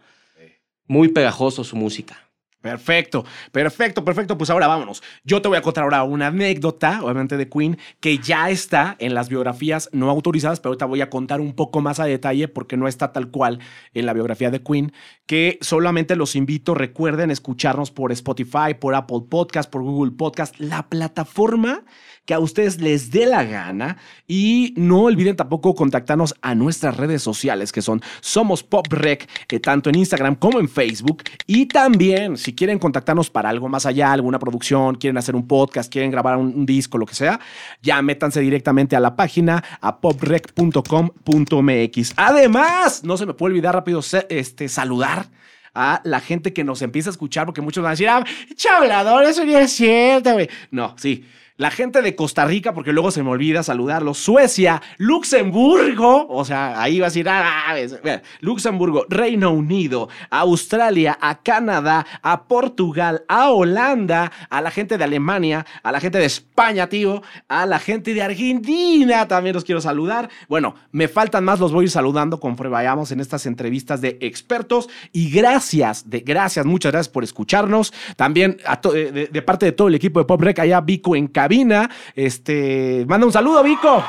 muy 0.87 1.09
pegajoso 1.09 1.63
su 1.63 1.75
música. 1.75 2.23
Perfecto, 2.63 3.25
perfecto, 3.51 4.05
perfecto. 4.05 4.37
Pues 4.37 4.49
ahora 4.49 4.67
vámonos. 4.67 5.03
Yo 5.25 5.41
te 5.41 5.49
voy 5.49 5.57
a 5.57 5.61
contar 5.61 5.83
ahora 5.83 6.03
una 6.03 6.27
anécdota, 6.27 7.03
obviamente 7.03 7.35
de 7.35 7.49
Queen, 7.49 7.77
que 7.99 8.19
ya 8.19 8.49
está 8.49 8.95
en 8.99 9.13
las 9.13 9.27
biografías 9.27 9.89
no 9.91 10.09
autorizadas, 10.09 10.61
pero 10.61 10.69
ahorita 10.69 10.85
voy 10.85 11.01
a 11.01 11.09
contar 11.09 11.41
un 11.41 11.55
poco 11.55 11.81
más 11.81 11.99
a 11.99 12.05
detalle 12.05 12.47
porque 12.47 12.77
no 12.77 12.87
está 12.87 13.11
tal 13.11 13.31
cual 13.31 13.59
en 13.93 14.05
la 14.05 14.13
biografía 14.13 14.49
de 14.49 14.63
Queen, 14.63 14.93
que 15.25 15.57
solamente 15.59 16.15
los 16.15 16.37
invito, 16.37 16.73
recuerden 16.73 17.31
escucharnos 17.31 17.91
por 17.91 18.13
Spotify, 18.13 18.75
por 18.79 18.95
Apple 18.95 19.23
Podcast, 19.29 19.69
por 19.69 19.83
Google 19.83 20.13
Podcast, 20.13 20.57
la 20.57 20.87
plataforma 20.87 21.83
que 22.25 22.33
a 22.33 22.39
ustedes 22.39 22.79
les 22.79 23.11
dé 23.11 23.25
la 23.25 23.43
gana 23.43 23.97
y 24.27 24.73
no 24.77 25.03
olviden 25.03 25.35
tampoco 25.35 25.75
contactarnos 25.75 26.35
a 26.41 26.55
nuestras 26.55 26.95
redes 26.97 27.21
sociales 27.21 27.71
que 27.71 27.81
son 27.81 28.01
Somos 28.21 28.63
Pop 28.63 28.87
Rec, 28.89 29.29
eh, 29.49 29.59
tanto 29.59 29.89
en 29.89 29.95
Instagram 29.95 30.35
como 30.35 30.59
en 30.59 30.69
Facebook 30.69 31.23
y 31.45 31.65
también 31.65 32.37
si 32.37 32.55
quieren 32.55 32.79
contactarnos 32.79 33.29
para 33.29 33.49
algo 33.49 33.67
más 33.67 33.85
allá, 33.85 34.11
alguna 34.11 34.39
producción, 34.39 34.95
quieren 34.95 35.17
hacer 35.17 35.35
un 35.35 35.47
podcast, 35.47 35.91
quieren 35.91 36.11
grabar 36.11 36.37
un, 36.37 36.65
disco, 36.65 36.97
lo 36.97 37.05
que 37.05 37.15
sea, 37.15 37.41
ya 37.81 38.01
métanse 38.01 38.39
directamente 38.39 38.95
a 38.95 39.01
la 39.01 39.17
página 39.17 39.61
a 39.81 39.99
poprec.com.mx. 39.99 42.13
Además, 42.15 43.03
no 43.03 43.17
se 43.17 43.25
me 43.25 43.33
puede 43.33 43.51
olvidar 43.51 43.75
rápido 43.75 43.99
este, 44.29 44.69
saludar 44.69 45.27
a 45.73 46.01
la 46.03 46.19
gente 46.19 46.53
que 46.53 46.63
nos 46.63 46.81
empieza 46.81 47.09
a 47.09 47.11
escuchar, 47.11 47.45
porque 47.45 47.61
muchos 47.61 47.83
van 47.83 47.89
a 47.89 47.93
decir, 47.93 48.07
ah, 48.07 48.23
chablador, 48.55 49.25
eso 49.25 49.43
no 49.43 49.57
es 49.57 49.73
cierto, 49.73 50.33
güey. 50.33 50.49
No, 50.71 50.95
sí. 50.97 51.25
La 51.57 51.69
gente 51.69 52.01
de 52.01 52.15
Costa 52.15 52.45
Rica, 52.45 52.73
porque 52.73 52.93
luego 52.93 53.11
se 53.11 53.21
me 53.21 53.29
olvida 53.29 53.61
saludarlos. 53.61 54.17
Suecia, 54.17 54.81
Luxemburgo, 54.97 56.27
o 56.29 56.45
sea, 56.45 56.81
ahí 56.81 56.99
va 56.99 57.07
a 57.07 57.09
decir, 57.09 57.27
ah, 57.29 57.75
mira, 58.03 58.21
Luxemburgo, 58.39 59.05
Reino 59.09 59.51
Unido, 59.51 60.09
Australia, 60.29 61.17
a 61.21 61.41
Canadá, 61.43 62.05
a 62.21 62.45
Portugal, 62.45 63.23
a 63.27 63.51
Holanda, 63.51 64.31
a 64.49 64.61
la 64.61 64.71
gente 64.71 64.97
de 64.97 65.03
Alemania, 65.03 65.65
a 65.83 65.91
la 65.91 65.99
gente 65.99 66.17
de 66.17 66.25
España, 66.25 66.87
tío, 66.89 67.21
a 67.47 67.65
la 67.65 67.79
gente 67.79 68.13
de 68.13 68.21
Argentina, 68.21 69.27
también 69.27 69.53
los 69.53 69.63
quiero 69.63 69.81
saludar. 69.81 70.29
Bueno, 70.47 70.75
me 70.91 71.07
faltan 71.07 71.43
más, 71.43 71.59
los 71.59 71.71
voy 71.71 71.83
a 71.83 71.85
ir 71.85 71.91
saludando 71.91 72.39
conforme 72.39 72.71
vayamos 72.71 73.11
en 73.11 73.19
estas 73.19 73.45
entrevistas 73.45 74.01
de 74.01 74.17
expertos. 74.21 74.89
Y 75.11 75.29
gracias, 75.29 76.09
de, 76.09 76.21
gracias, 76.21 76.65
muchas 76.65 76.91
gracias 76.91 77.13
por 77.13 77.23
escucharnos. 77.23 77.93
También 78.15 78.57
to- 78.81 78.91
de, 78.93 79.41
parte 79.41 79.65
de 79.67 79.71
todo 79.71 79.87
el 79.87 79.95
equipo 79.95 80.19
de 80.19 80.25
Pop 80.25 80.41
Rec, 80.41 80.59
allá 80.59 80.81
Vico 80.81 81.15
en 81.15 81.27
cabina. 81.43 81.89
Este, 82.15 83.05
manda 83.07 83.27
un 83.27 83.33
saludo, 83.33 83.61
Vico. 83.63 84.03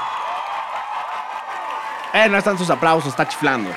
Eh, 2.13 2.29
no 2.29 2.39
están 2.39 2.57
sus 2.57 2.71
aplausos, 2.71 3.11
está 3.11 3.27
chiflando. 3.27 3.71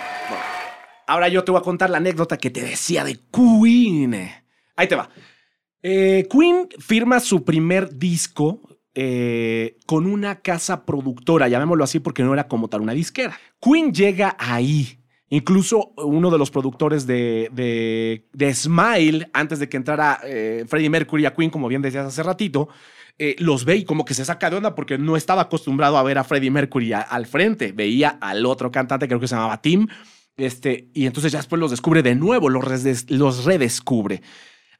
Ahora 1.07 1.27
yo 1.27 1.43
te 1.43 1.51
voy 1.51 1.59
a 1.59 1.63
contar 1.63 1.89
la 1.89 1.97
anécdota 1.97 2.37
que 2.37 2.51
te 2.51 2.61
decía 2.61 3.03
de 3.03 3.19
Queen. 3.31 4.13
Ahí 4.75 4.87
te 4.87 4.95
va. 4.95 5.09
Eh, 5.81 6.27
Queen 6.29 6.69
firma 6.77 7.19
su 7.19 7.43
primer 7.43 7.97
disco 7.97 8.61
eh, 8.93 9.77
con 9.87 10.05
una 10.05 10.41
casa 10.41 10.85
productora, 10.85 11.47
llamémoslo 11.47 11.83
así 11.83 11.99
porque 11.99 12.23
no 12.23 12.33
era 12.33 12.47
como 12.47 12.67
tal 12.67 12.81
una 12.81 12.93
disquera. 12.93 13.39
Queen 13.59 13.91
llega 13.91 14.35
ahí. 14.37 14.99
Incluso 15.29 15.93
uno 15.97 16.29
de 16.29 16.37
los 16.37 16.51
productores 16.51 17.05
de, 17.05 17.49
de, 17.51 18.27
de 18.31 18.53
Smile, 18.53 19.29
antes 19.33 19.59
de 19.59 19.67
que 19.67 19.77
entrara 19.77 20.19
eh, 20.23 20.63
Freddie 20.67 20.89
Mercury 20.89 21.25
a 21.25 21.33
Queen, 21.33 21.49
como 21.49 21.67
bien 21.67 21.81
decías 21.81 22.05
hace 22.05 22.23
ratito, 22.23 22.69
eh, 23.19 23.35
los 23.39 23.65
ve 23.65 23.77
y 23.77 23.85
como 23.85 24.05
que 24.05 24.13
se 24.13 24.25
saca 24.25 24.49
de 24.49 24.57
onda 24.57 24.75
porque 24.75 24.97
no 24.97 25.17
estaba 25.17 25.43
acostumbrado 25.43 25.97
a 25.97 26.03
ver 26.03 26.17
a 26.17 26.23
Freddie 26.23 26.51
Mercury 26.51 26.93
al 26.93 27.25
frente. 27.25 27.71
Veía 27.71 28.17
al 28.21 28.45
otro 28.45 28.71
cantante, 28.71 29.07
creo 29.07 29.19
que 29.19 29.27
se 29.27 29.35
llamaba 29.35 29.61
Tim, 29.61 29.87
este, 30.37 30.89
y 30.93 31.07
entonces 31.07 31.31
ya 31.31 31.39
después 31.39 31.59
los 31.59 31.71
descubre 31.71 32.03
de 32.03 32.15
nuevo, 32.15 32.49
los, 32.49 32.65
los 33.09 33.45
redescubre. 33.45 34.21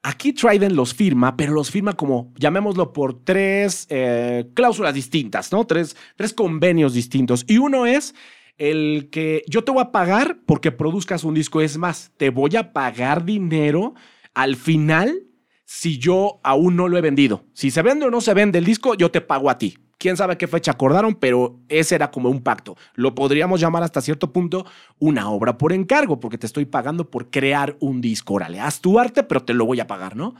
Aquí 0.04 0.32
Trident 0.32 0.76
los 0.76 0.94
firma, 0.94 1.36
pero 1.36 1.54
los 1.54 1.72
firma 1.72 1.94
como, 1.94 2.32
llamémoslo 2.38 2.94
por 2.94 3.24
tres 3.24 3.88
eh, 3.90 4.48
cláusulas 4.54 4.94
distintas, 4.94 5.52
¿no? 5.52 5.66
Tres, 5.66 5.98
tres 6.16 6.34
convenios 6.34 6.94
distintos. 6.94 7.44
Y 7.48 7.58
uno 7.58 7.88
es 7.88 8.14
el 8.58 9.10
que 9.12 9.44
yo 9.48 9.64
te 9.64 9.72
voy 9.72 9.82
a 9.82 9.92
pagar 9.92 10.38
porque 10.46 10.72
produzcas 10.72 11.24
un 11.24 11.34
disco. 11.34 11.62
Es 11.62 11.78
más, 11.78 12.12
te 12.18 12.30
voy 12.30 12.56
a 12.56 12.72
pagar 12.72 13.26
dinero 13.26 13.96
al 14.36 14.56
final 14.56 15.27
si 15.68 15.98
yo 15.98 16.40
aún 16.44 16.78
no 16.78 16.88
lo 16.88 16.98
he 16.98 17.02
vendido. 17.02 17.44
Si 17.52 17.72
se 17.72 17.82
vende 17.82 18.06
o 18.06 18.10
no 18.10 18.22
se 18.22 18.34
vende 18.34 18.58
el 18.58 18.64
disco, 18.64 18.96
yo 18.96 19.12
te 19.12 19.20
pago 19.20 19.50
a 19.50 19.58
ti. 19.58 19.78
Quién 19.98 20.16
sabe 20.16 20.38
qué 20.38 20.48
fecha 20.48 20.72
acordaron, 20.72 21.16
pero 21.16 21.60
ese 21.68 21.96
era 21.96 22.10
como 22.10 22.30
un 22.30 22.42
pacto. 22.42 22.78
Lo 22.96 23.14
podríamos 23.14 23.60
llamar 23.60 23.84
hasta 23.84 24.00
cierto 24.00 24.32
punto 24.32 24.66
una 24.98 25.30
obra 25.30 25.58
por 25.58 25.74
encargo, 25.74 26.22
porque 26.22 26.38
te 26.38 26.46
estoy 26.46 26.64
pagando 26.64 27.12
por 27.12 27.30
crear 27.30 27.76
un 27.82 28.00
disco. 28.00 28.36
Órale, 28.36 28.62
haz 28.62 28.80
tu 28.80 28.98
arte, 28.98 29.24
pero 29.24 29.44
te 29.44 29.54
lo 29.54 29.66
voy 29.66 29.82
a 29.82 29.88
pagar, 29.88 30.16
¿no? 30.16 30.36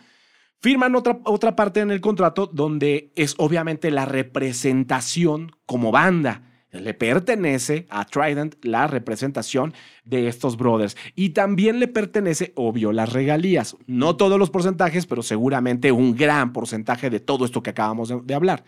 Firman 0.62 0.96
otra, 0.96 1.20
otra 1.26 1.58
parte 1.58 1.82
en 1.82 1.92
el 1.92 2.00
contrato 2.00 2.48
donde 2.48 3.12
es 3.18 3.36
obviamente 3.38 3.92
la 3.92 4.06
representación 4.06 5.52
como 5.66 5.92
banda. 5.92 6.47
Le 6.72 6.94
pertenece 6.94 7.88
a 7.90 8.06
Trident 8.06 8.56
la 8.64 8.88
representación 8.88 9.74
de 10.04 10.28
estos 10.28 10.58
brothers. 10.58 10.98
Y 11.16 11.30
también 11.30 11.80
le 11.80 11.88
pertenece, 11.88 12.52
obvio, 12.56 12.92
las 12.92 13.14
regalías. 13.14 13.78
No 13.88 14.18
todos 14.18 14.38
los 14.38 14.50
porcentajes, 14.50 15.06
pero 15.06 15.24
seguramente 15.24 15.92
un 15.92 16.16
gran 16.16 16.52
porcentaje 16.52 17.10
de 17.10 17.22
todo 17.22 17.46
esto 17.46 17.64
que 17.64 17.70
acabamos 17.70 18.14
de, 18.26 18.36
hablar. 18.36 18.66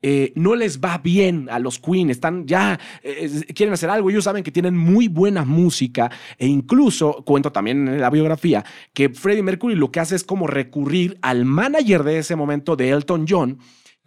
Eh, 0.00 0.32
no 0.36 0.54
les 0.54 0.80
va 0.80 0.98
bien 0.98 1.48
a 1.50 1.58
los 1.58 1.80
Queen, 1.80 2.08
están 2.08 2.46
ya, 2.46 2.78
eh, 3.02 3.28
quieren 3.52 3.72
hacer 3.72 3.90
algo, 3.90 4.10
ellos 4.10 4.22
saben 4.22 4.44
que 4.44 4.52
tienen 4.52 4.76
muy 4.76 5.08
buena 5.08 5.44
música 5.44 6.08
e 6.38 6.46
incluso, 6.46 7.24
cuento 7.24 7.50
también 7.50 7.88
en 7.88 8.00
la 8.00 8.08
biografía, 8.08 8.64
que 8.92 9.08
Freddie 9.08 9.42
Mercury 9.42 9.74
lo 9.74 9.90
que 9.90 9.98
hace 9.98 10.14
es 10.14 10.22
como 10.22 10.46
recurrir 10.46 11.18
al 11.20 11.44
manager 11.44 12.04
de 12.04 12.18
ese 12.18 12.36
momento 12.36 12.76
de 12.76 12.90
Elton 12.90 13.26
John, 13.28 13.58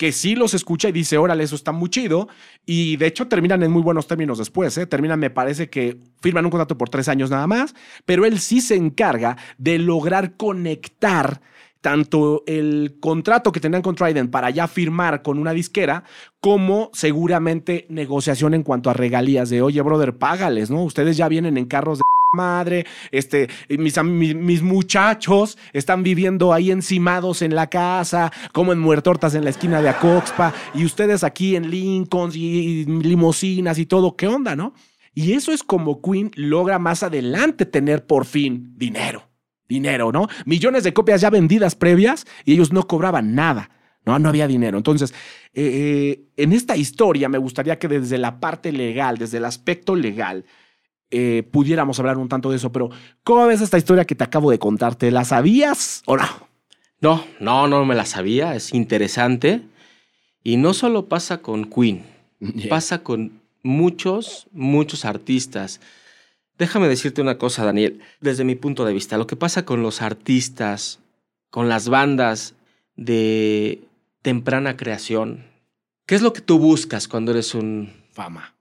que 0.01 0.11
sí 0.11 0.33
los 0.33 0.55
escucha 0.55 0.89
y 0.89 0.91
dice, 0.91 1.19
órale, 1.19 1.43
eso 1.43 1.53
está 1.55 1.71
muy 1.71 1.87
chido. 1.87 2.27
Y 2.65 2.97
de 2.97 3.05
hecho 3.05 3.27
terminan 3.27 3.61
en 3.61 3.71
muy 3.71 3.83
buenos 3.83 4.07
términos 4.07 4.39
después. 4.39 4.75
¿eh? 4.79 4.87
Terminan, 4.87 5.19
me 5.19 5.29
parece 5.29 5.69
que 5.69 5.95
firman 6.21 6.43
un 6.43 6.49
contrato 6.49 6.75
por 6.75 6.89
tres 6.89 7.07
años 7.07 7.29
nada 7.29 7.45
más, 7.45 7.75
pero 8.03 8.25
él 8.25 8.39
sí 8.39 8.61
se 8.61 8.73
encarga 8.75 9.37
de 9.59 9.77
lograr 9.77 10.37
conectar 10.37 11.39
tanto 11.81 12.41
el 12.47 12.97
contrato 12.99 13.51
que 13.51 13.59
tenían 13.59 13.83
con 13.83 13.93
Trident 13.93 14.31
para 14.31 14.49
ya 14.49 14.67
firmar 14.67 15.21
con 15.21 15.37
una 15.37 15.51
disquera, 15.51 16.03
como 16.39 16.89
seguramente 16.93 17.85
negociación 17.87 18.55
en 18.55 18.63
cuanto 18.63 18.89
a 18.89 18.93
regalías 18.93 19.51
de, 19.51 19.61
oye, 19.61 19.83
brother, 19.83 20.17
págales, 20.17 20.71
¿no? 20.71 20.83
Ustedes 20.83 21.15
ya 21.15 21.27
vienen 21.27 21.59
en 21.59 21.65
carros 21.65 21.99
de 21.99 22.03
madre, 22.33 22.85
este, 23.11 23.49
mis, 23.69 24.01
mis, 24.03 24.35
mis 24.35 24.61
muchachos 24.61 25.57
están 25.73 26.01
viviendo 26.01 26.53
ahí 26.53 26.71
encimados 26.71 27.41
en 27.41 27.55
la 27.55 27.67
casa, 27.67 28.31
como 28.53 28.71
en 28.71 28.79
muertortas 28.79 29.35
en 29.35 29.43
la 29.43 29.49
esquina 29.49 29.81
de 29.81 29.89
Acoxpa, 29.89 30.53
y 30.73 30.85
ustedes 30.85 31.23
aquí 31.23 31.55
en 31.55 31.69
Lincoln 31.69 32.31
y, 32.33 32.85
limosinas 32.85 33.77
y 33.79 33.85
todo, 33.85 34.15
¿qué 34.15 34.27
onda, 34.27 34.55
no? 34.55 34.73
Y 35.13 35.33
eso 35.33 35.51
es 35.51 35.61
como 35.61 36.01
Queen 36.01 36.31
logra 36.35 36.79
más 36.79 37.03
adelante 37.03 37.65
tener 37.65 38.05
por 38.05 38.25
fin 38.25 38.73
dinero 38.77 39.27
dinero, 39.67 40.11
¿no? 40.11 40.27
Millones 40.45 40.83
de 40.83 40.93
copias 40.93 41.21
ya 41.21 41.29
vendidas 41.29 41.75
previas 41.75 42.25
y 42.43 42.53
ellos 42.53 42.73
no 42.73 42.87
cobraban 42.87 43.35
nada. 43.35 43.69
No, 44.05 44.19
no 44.19 44.27
había 44.27 44.45
dinero. 44.45 44.77
Entonces, 44.77 45.13
eh, 45.53 46.25
en 46.35 46.51
esta 46.51 46.75
historia 46.75 47.29
me 47.29 47.37
gustaría 47.37 47.79
que 47.79 47.87
desde 47.87 48.17
la 48.17 48.41
parte 48.41 48.73
legal, 48.73 49.17
desde 49.17 49.37
el 49.37 49.45
aspecto 49.45 49.95
legal, 49.95 50.43
eh, 51.11 51.43
pudiéramos 51.51 51.99
hablar 51.99 52.17
un 52.17 52.29
tanto 52.29 52.49
de 52.49 52.57
eso. 52.57 52.71
Pero, 52.71 52.89
¿cómo 53.23 53.45
ves 53.45 53.61
esta 53.61 53.77
historia 53.77 54.05
que 54.05 54.15
te 54.15 54.23
acabo 54.23 54.49
de 54.49 54.59
contar? 54.59 54.95
¿Te 54.95 55.11
la 55.11 55.25
sabías 55.25 56.01
o 56.05 56.17
no? 56.17 56.25
No, 57.01 57.25
no, 57.39 57.67
no 57.67 57.85
me 57.85 57.95
la 57.95 58.05
sabía, 58.05 58.55
es 58.55 58.73
interesante. 58.73 59.61
Y 60.43 60.57
no 60.57 60.73
solo 60.73 61.07
pasa 61.07 61.41
con 61.41 61.65
Queen, 61.65 62.03
pasa 62.69 63.03
con 63.03 63.41
muchos, 63.63 64.47
muchos 64.51 65.05
artistas. 65.05 65.81
Déjame 66.57 66.87
decirte 66.87 67.21
una 67.21 67.37
cosa, 67.37 67.65
Daniel, 67.65 68.01
desde 68.19 68.43
mi 68.43 68.55
punto 68.55 68.85
de 68.85 68.93
vista, 68.93 69.17
lo 69.17 69.27
que 69.27 69.35
pasa 69.35 69.65
con 69.65 69.81
los 69.81 70.01
artistas, 70.01 70.99
con 71.49 71.69
las 71.69 71.89
bandas 71.89 72.55
de 72.95 73.81
temprana 74.21 74.77
creación, 74.77 75.45
¿qué 76.05 76.15
es 76.15 76.21
lo 76.21 76.33
que 76.33 76.41
tú 76.41 76.59
buscas 76.59 77.07
cuando 77.07 77.31
eres 77.31 77.55
un, 77.55 77.91
Fama. 78.11 78.55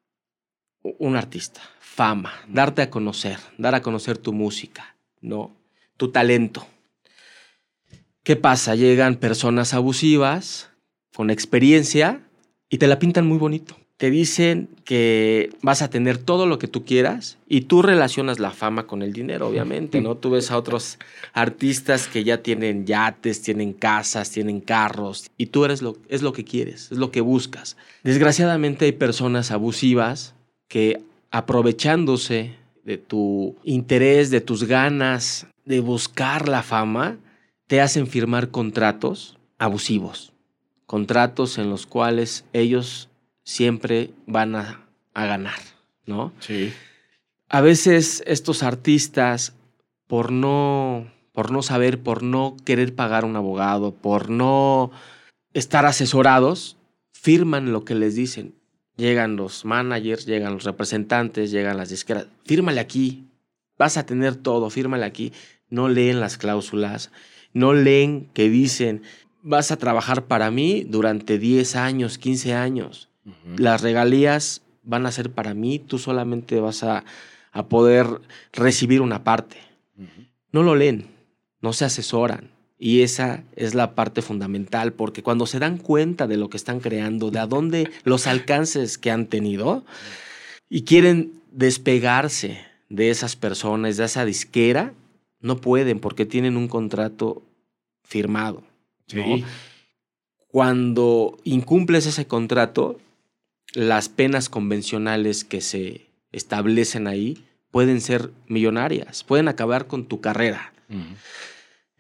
un 0.83 1.17
artista? 1.17 1.61
Fama, 2.01 2.33
darte 2.49 2.81
a 2.81 2.89
conocer, 2.89 3.37
dar 3.59 3.75
a 3.75 3.83
conocer 3.83 4.17
tu 4.17 4.33
música, 4.33 4.97
¿no? 5.21 5.55
Tu 5.99 6.11
talento. 6.11 6.67
¿Qué 8.23 8.37
pasa? 8.37 8.75
Llegan 8.75 9.17
personas 9.17 9.75
abusivas 9.75 10.71
con 11.15 11.29
experiencia 11.29 12.23
y 12.71 12.79
te 12.79 12.87
la 12.87 12.99
pintan 12.99 13.27
muy 13.27 13.37
bonito. 13.37 13.77
Te 13.99 14.11
dicen 14.11 14.71
que 14.87 15.51
vas 15.61 15.83
a 15.83 15.91
tener 15.91 16.17
todo 16.17 16.47
lo 16.47 16.59
que 16.59 16.69
tú 16.69 16.87
quieras 16.87 17.37
y 17.47 17.61
tú 17.61 17.83
relacionas 17.83 18.39
la 18.39 18.53
fama 18.53 18.87
con 18.87 19.03
el 19.03 19.13
dinero, 19.13 19.49
obviamente, 19.49 20.01
¿no? 20.01 20.17
Tú 20.17 20.31
ves 20.31 20.51
a 20.51 20.57
otros 20.57 20.97
artistas 21.35 22.09
que 22.09 22.25
ya 22.25 22.43
tienen 22.43 22.87
yates, 22.87 23.43
tienen 23.43 23.75
casas, 23.75 24.31
tienen 24.31 24.63
carros 24.63 25.31
y 25.37 25.49
tú 25.49 25.67
eres 25.67 25.83
lo, 25.83 25.99
es 26.09 26.23
lo 26.23 26.33
que 26.33 26.45
quieres, 26.45 26.91
es 26.93 26.97
lo 26.97 27.11
que 27.11 27.21
buscas. 27.21 27.77
Desgraciadamente 28.05 28.87
hay 28.87 28.93
personas 28.93 29.51
abusivas 29.51 30.35
que 30.67 31.03
aprovechándose 31.31 32.57
de 32.85 32.99
tu 32.99 33.57
interés, 33.65 34.31
de 34.31 34.41
tus 34.41 34.65
ganas 34.65 35.47
de 35.65 35.81
buscar 35.81 36.49
la 36.49 36.63
fama, 36.63 37.19
te 37.67 37.81
hacen 37.81 38.07
firmar 38.07 38.51
contratos 38.51 39.39
abusivos, 39.59 40.33
contratos 40.87 41.59
en 41.59 41.71
los 41.71 41.87
cuales 41.87 42.45
ellos 42.53 43.09
siempre 43.45 44.11
van 44.27 44.57
a, 44.57 44.87
a 45.15 45.27
ganar, 45.27 45.61
¿no? 46.07 46.33
Sí. 46.41 46.73
A 47.49 47.61
veces 47.61 48.23
estos 48.27 48.63
artistas, 48.63 49.55
por 50.07 50.33
no, 50.33 51.07
por 51.33 51.53
no 51.53 51.63
saber, 51.63 52.01
por 52.01 52.23
no 52.23 52.57
querer 52.65 52.95
pagar 52.95 53.25
un 53.25 53.37
abogado, 53.37 53.93
por 53.93 54.31
no 54.31 54.91
estar 55.53 55.87
asesorados, 55.87 56.77
firman 57.13 57.73
lo 57.73 57.85
que 57.85 57.95
les 57.95 58.15
dicen. 58.15 58.55
Llegan 59.01 59.37
los 59.37 59.65
managers, 59.65 60.27
llegan 60.27 60.53
los 60.53 60.65
representantes, 60.65 61.51
llegan 61.51 61.79
las 61.79 61.89
disqueras. 61.89 62.27
Fírmale 62.45 62.81
aquí, 62.81 63.25
vas 63.79 63.97
a 63.97 64.05
tener 64.05 64.37
todo, 64.37 64.69
fírmale 64.69 65.07
aquí. 65.07 65.33
No 65.71 65.89
leen 65.89 66.21
las 66.21 66.37
cláusulas, 66.37 67.11
no 67.55 67.73
leen 67.73 68.29
que 68.35 68.51
dicen, 68.51 69.03
vas 69.41 69.71
a 69.71 69.79
trabajar 69.79 70.27
para 70.27 70.51
mí 70.51 70.85
durante 70.87 71.39
10 71.39 71.77
años, 71.77 72.19
15 72.19 72.53
años. 72.53 73.09
Las 73.57 73.81
regalías 73.81 74.61
van 74.83 75.07
a 75.07 75.13
ser 75.13 75.31
para 75.31 75.55
mí, 75.55 75.79
tú 75.79 75.99
solamente 75.99 76.61
vas 76.61 76.85
a, 76.85 77.07
a 77.53 77.69
poder 77.69 78.07
recibir 78.53 79.01
una 79.01 79.25
parte. 79.25 79.57
No 80.53 80.63
lo 80.63 80.75
leen, 80.77 81.07
no 81.63 81.73
se 81.73 81.87
asesoran. 81.87 82.51
Y 82.83 83.03
esa 83.03 83.45
es 83.57 83.75
la 83.75 83.95
parte 83.95 84.23
fundamental, 84.23 84.95
porque 84.95 85.23
cuando 85.23 85.47
se 85.47 85.59
dan 85.59 85.77
cuenta 85.77 86.27
de 86.27 86.39
lo 86.39 86.49
que 86.49 86.57
están 86.57 86.81
creando, 86.81 87.31
de 87.31 87.39
a 87.39 87.47
dónde 87.47 87.91
los 88.05 88.27
alcances 88.27 88.97
que 88.97 89.11
han 89.11 89.27
tenido, 89.27 89.85
y 90.71 90.83
quieren 90.83 91.33
despegarse 91.53 92.59
de 92.89 93.11
esas 93.11 93.37
personas, 93.37 93.99
de 93.99 94.05
esa 94.07 94.25
disquera, 94.25 94.95
no 95.41 95.61
pueden 95.61 96.01
porque 96.01 96.25
tienen 96.25 96.57
un 96.57 96.69
contrato 96.69 97.43
firmado. 98.03 98.63
¿no? 99.13 99.37
Sí. 99.37 99.45
Cuando 100.49 101.39
incumples 101.45 102.07
ese 102.07 102.27
contrato, 102.27 102.99
las 103.75 104.09
penas 104.09 104.49
convencionales 104.49 105.45
que 105.45 105.61
se 105.61 106.07
establecen 106.33 107.07
ahí 107.07 107.45
pueden 107.71 108.01
ser 108.01 108.31
millonarias, 108.47 109.23
pueden 109.23 109.49
acabar 109.49 109.87
con 109.87 110.07
tu 110.07 110.21
carrera. 110.21 110.73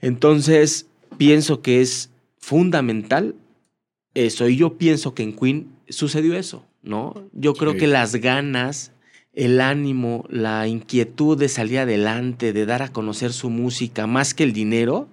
Entonces, 0.00 0.86
pienso 1.18 1.62
que 1.62 1.80
es 1.80 2.10
fundamental 2.38 3.34
eso. 4.14 4.48
Y 4.48 4.56
yo 4.56 4.76
pienso 4.78 5.14
que 5.14 5.22
en 5.22 5.34
Queen 5.36 5.68
sucedió 5.88 6.36
eso, 6.36 6.64
¿no? 6.82 7.14
Yo 7.32 7.54
creo 7.54 7.72
Sí. 7.72 7.78
que 7.78 7.86
las 7.86 8.16
ganas, 8.16 8.92
el 9.32 9.60
ánimo, 9.60 10.24
la 10.28 10.66
inquietud 10.66 11.38
de 11.38 11.48
salir 11.48 11.78
adelante, 11.80 12.52
de 12.52 12.66
dar 12.66 12.82
a 12.82 12.92
conocer 12.92 13.32
su 13.32 13.50
música, 13.50 14.06
más 14.06 14.34
que 14.34 14.44
el 14.44 14.52
dinero, 14.52 15.08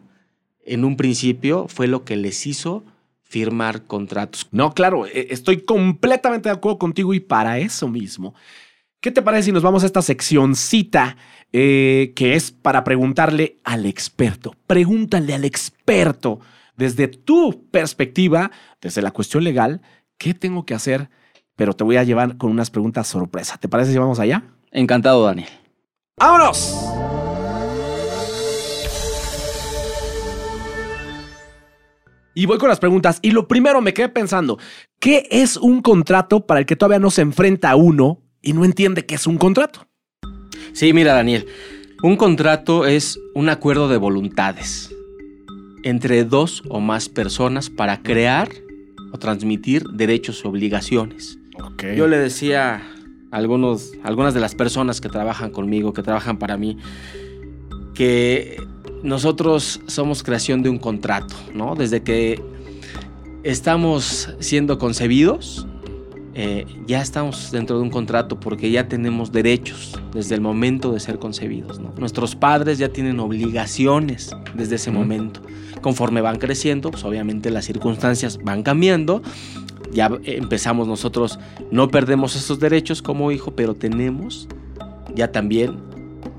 en 0.65 0.83
un 0.83 0.97
principio 0.97 1.67
fue 1.67 1.87
lo 1.87 2.03
que 2.03 2.15
les 2.15 2.45
hizo 2.47 2.83
firmar 3.23 3.83
contratos. 3.85 4.47
No, 4.51 4.73
claro, 4.73 5.05
eh, 5.05 5.27
estoy 5.31 5.61
completamente 5.61 6.49
de 6.49 6.55
acuerdo 6.55 6.79
contigo 6.79 7.13
y 7.13 7.19
para 7.19 7.59
eso 7.59 7.87
mismo. 7.87 8.33
¿Qué 9.01 9.11
te 9.11 9.21
parece 9.21 9.43
si 9.43 9.51
nos 9.51 9.63
vamos 9.63 9.83
a 9.83 9.85
esta 9.85 10.01
seccioncita 10.01 11.17
eh, 11.53 12.13
que 12.15 12.35
es 12.35 12.51
para 12.51 12.83
preguntarle 12.83 13.57
al 13.63 13.85
experto? 13.85 14.55
Pregúntale 14.67 15.33
al 15.33 15.45
experto 15.45 16.39
desde 16.77 17.07
tu 17.07 17.67
perspectiva, 17.71 18.51
desde 18.79 19.01
la 19.01 19.11
cuestión 19.11 19.43
legal, 19.43 19.81
¿qué 20.17 20.33
tengo 20.33 20.65
que 20.65 20.75
hacer? 20.75 21.09
Pero 21.55 21.73
te 21.73 21.83
voy 21.83 21.97
a 21.97 22.03
llevar 22.03 22.37
con 22.37 22.51
unas 22.51 22.69
preguntas 22.69 23.07
sorpresa. 23.07 23.57
¿Te 23.57 23.67
parece 23.67 23.91
si 23.91 23.97
vamos 23.97 24.19
allá? 24.19 24.43
Encantado, 24.71 25.25
Daniel. 25.25 25.49
¡Vámonos! 26.17 26.77
Y 32.35 32.45
voy 32.45 32.59
con 32.59 32.69
las 32.69 32.79
preguntas. 32.79 33.17
Y 33.23 33.31
lo 33.31 33.47
primero 33.47 33.81
me 33.81 33.95
quedé 33.95 34.09
pensando, 34.09 34.59
¿qué 34.99 35.27
es 35.31 35.57
un 35.57 35.81
contrato 35.81 36.45
para 36.45 36.59
el 36.59 36.67
que 36.67 36.75
todavía 36.75 36.99
no 36.99 37.09
se 37.09 37.23
enfrenta 37.23 37.71
a 37.71 37.75
uno 37.75 38.21
y 38.43 38.53
no 38.53 38.63
entiende 38.63 39.07
qué 39.07 39.15
es 39.15 39.25
un 39.25 39.39
contrato? 39.39 39.86
Sí, 40.73 40.93
mira, 40.93 41.13
Daniel, 41.13 41.47
un 42.03 42.15
contrato 42.15 42.85
es 42.85 43.19
un 43.33 43.49
acuerdo 43.49 43.87
de 43.87 43.97
voluntades 43.97 44.93
entre 45.83 46.23
dos 46.23 46.63
o 46.69 46.79
más 46.79 47.09
personas 47.09 47.69
para 47.69 48.01
crear 48.01 48.49
o 49.11 49.17
transmitir 49.17 49.83
derechos 49.89 50.41
y 50.43 50.47
obligaciones. 50.47 51.39
Yo 51.95 52.07
le 52.07 52.17
decía 52.17 52.83
a 53.31 53.37
algunos, 53.37 53.93
algunas 54.03 54.33
de 54.33 54.39
las 54.39 54.53
personas 54.53 55.01
que 55.01 55.09
trabajan 55.09 55.49
conmigo, 55.51 55.93
que 55.93 56.03
trabajan 56.03 56.37
para 56.37 56.57
mí, 56.57 56.77
que 57.93 58.61
nosotros 59.03 59.81
somos 59.87 60.23
creación 60.23 60.61
de 60.61 60.69
un 60.69 60.77
contrato, 60.77 61.35
¿no? 61.53 61.75
Desde 61.75 62.03
que 62.03 62.41
estamos 63.43 64.35
siendo 64.39 64.77
concebidos, 64.77 65.67
eh, 66.39 66.67
ya 66.85 67.01
estamos 67.01 67.49
dentro 67.49 67.77
de 67.77 67.81
un 67.81 67.89
contrato 67.89 68.39
porque 68.39 68.69
ya 68.69 68.87
tenemos 68.87 69.31
derechos 69.31 69.99
desde 70.13 70.35
el 70.35 70.41
momento 70.41 70.91
de 70.91 70.99
ser 70.99 71.17
concebidos, 71.17 71.79
¿no? 71.79 71.91
Nuestros 71.97 72.35
padres 72.35 72.77
ya 72.77 72.89
tienen 72.89 73.19
obligaciones 73.19 74.35
desde 74.53 74.75
ese 74.75 74.91
momento. 74.91 75.41
Conforme 75.81 76.21
van 76.21 76.37
creciendo, 76.37 76.91
pues 76.91 77.03
obviamente 77.03 77.49
las 77.49 77.65
circunstancias 77.65 78.37
van 78.43 78.61
cambiando 78.61 79.23
ya 79.91 80.11
empezamos 80.25 80.87
nosotros, 80.87 81.39
no 81.71 81.87
perdemos 81.87 82.35
esos 82.35 82.59
derechos 82.59 83.01
como 83.01 83.31
hijo, 83.31 83.55
pero 83.55 83.73
tenemos 83.73 84.47
ya 85.15 85.31
también 85.31 85.86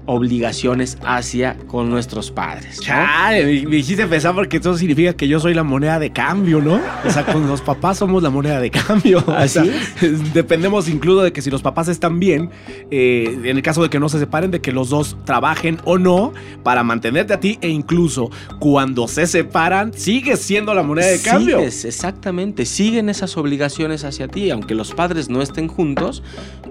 obligaciones 0.08 0.98
hacia 1.04 1.56
con 1.66 1.90
nuestros 1.90 2.30
padres. 2.30 2.78
¿no? 2.78 2.84
Chale, 2.84 3.44
me, 3.44 3.68
me 3.68 3.76
hiciste 3.76 4.06
pensar 4.06 4.34
porque 4.34 4.56
eso 4.56 4.76
significa 4.76 5.12
que 5.12 5.28
yo 5.28 5.38
soy 5.38 5.54
la 5.54 5.62
moneda 5.62 5.98
de 5.98 6.10
cambio, 6.10 6.60
¿no? 6.60 6.80
O 7.04 7.10
sea, 7.10 7.24
con 7.24 7.46
los 7.46 7.60
papás 7.60 7.98
somos 7.98 8.22
la 8.22 8.30
moneda 8.30 8.58
de 8.58 8.70
cambio. 8.70 9.22
O 9.26 9.32
Así 9.32 9.60
sea, 9.60 10.08
Dependemos 10.32 10.88
incluso 10.88 11.22
de 11.22 11.32
que 11.32 11.42
si 11.42 11.50
los 11.50 11.60
papás 11.62 11.88
están 11.88 12.18
bien, 12.18 12.50
eh, 12.90 13.38
en 13.44 13.56
el 13.56 13.62
caso 13.62 13.82
de 13.82 13.90
que 13.90 14.00
no 14.00 14.08
se 14.08 14.18
separen, 14.18 14.50
de 14.50 14.60
que 14.60 14.72
los 14.72 14.88
dos 14.88 15.16
trabajen 15.24 15.78
o 15.84 15.98
no 15.98 16.32
para 16.62 16.82
mantenerte 16.82 17.34
a 17.34 17.40
ti 17.40 17.58
e 17.60 17.68
incluso 17.68 18.30
cuando 18.58 19.08
se 19.08 19.26
separan, 19.26 19.92
sigues 19.92 20.40
siendo 20.40 20.72
la 20.72 20.82
moneda 20.82 21.06
de 21.06 21.20
cambio. 21.20 21.58
Sigues, 21.58 21.84
exactamente, 21.84 22.64
siguen 22.64 23.08
esas 23.10 23.36
obligaciones 23.36 24.04
hacia 24.04 24.28
ti, 24.28 24.50
aunque 24.50 24.74
los 24.74 24.94
padres 24.94 25.28
no 25.28 25.42
estén 25.42 25.68
juntos, 25.68 26.22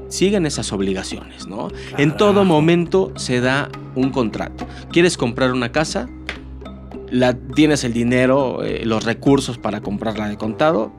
siguen 0.10 0.46
esas 0.46 0.72
obligaciones, 0.72 1.48
¿no? 1.48 1.70
En 1.98 2.16
todo 2.16 2.46
momento 2.46 3.12
se 3.28 3.42
da 3.42 3.70
un 3.96 4.12
contrato. 4.12 4.66
¿Quieres 4.90 5.18
comprar 5.18 5.52
una 5.52 5.74
casa? 5.74 6.08
La, 7.10 7.34
tienes 7.34 7.84
el 7.84 7.92
dinero, 7.92 8.64
eh, 8.64 8.86
los 8.86 9.04
recursos 9.04 9.58
para 9.58 9.82
comprarla 9.82 10.30
de 10.30 10.38
contado. 10.38 10.94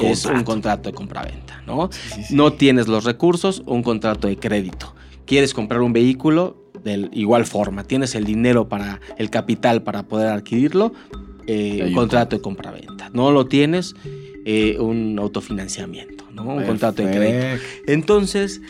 Es 0.00 0.24
un 0.24 0.44
contrato 0.44 0.88
de 0.88 0.94
compraventa, 0.94 1.62
¿no? 1.66 1.90
No 2.30 2.52
tienes 2.52 2.86
los 2.86 3.02
recursos, 3.02 3.62
un 3.66 3.82
contrato 3.82 4.28
de 4.28 4.36
crédito. 4.36 4.94
¿Quieres 5.26 5.52
comprar 5.52 5.80
un 5.82 5.92
vehículo? 5.92 6.56
De 6.84 7.08
igual 7.12 7.44
forma, 7.44 7.82
tienes 7.82 8.14
el 8.14 8.24
dinero 8.24 8.68
para 8.68 9.00
el 9.18 9.30
capital 9.30 9.82
para 9.82 10.04
poder 10.04 10.28
adquirirlo, 10.28 10.92
eh, 11.48 11.82
un 11.88 11.92
contrato 11.92 12.36
de 12.36 12.42
compraventa. 12.42 13.10
No 13.12 13.32
lo 13.32 13.46
tienes, 13.46 13.96
eh, 14.44 14.76
un 14.78 15.18
autofinanciamiento, 15.18 16.24
¿no? 16.32 16.44
Un 16.54 16.64
contrato 16.64 17.02
de 17.02 17.10
crédito. 17.10 17.64
Entonces, 17.86 18.60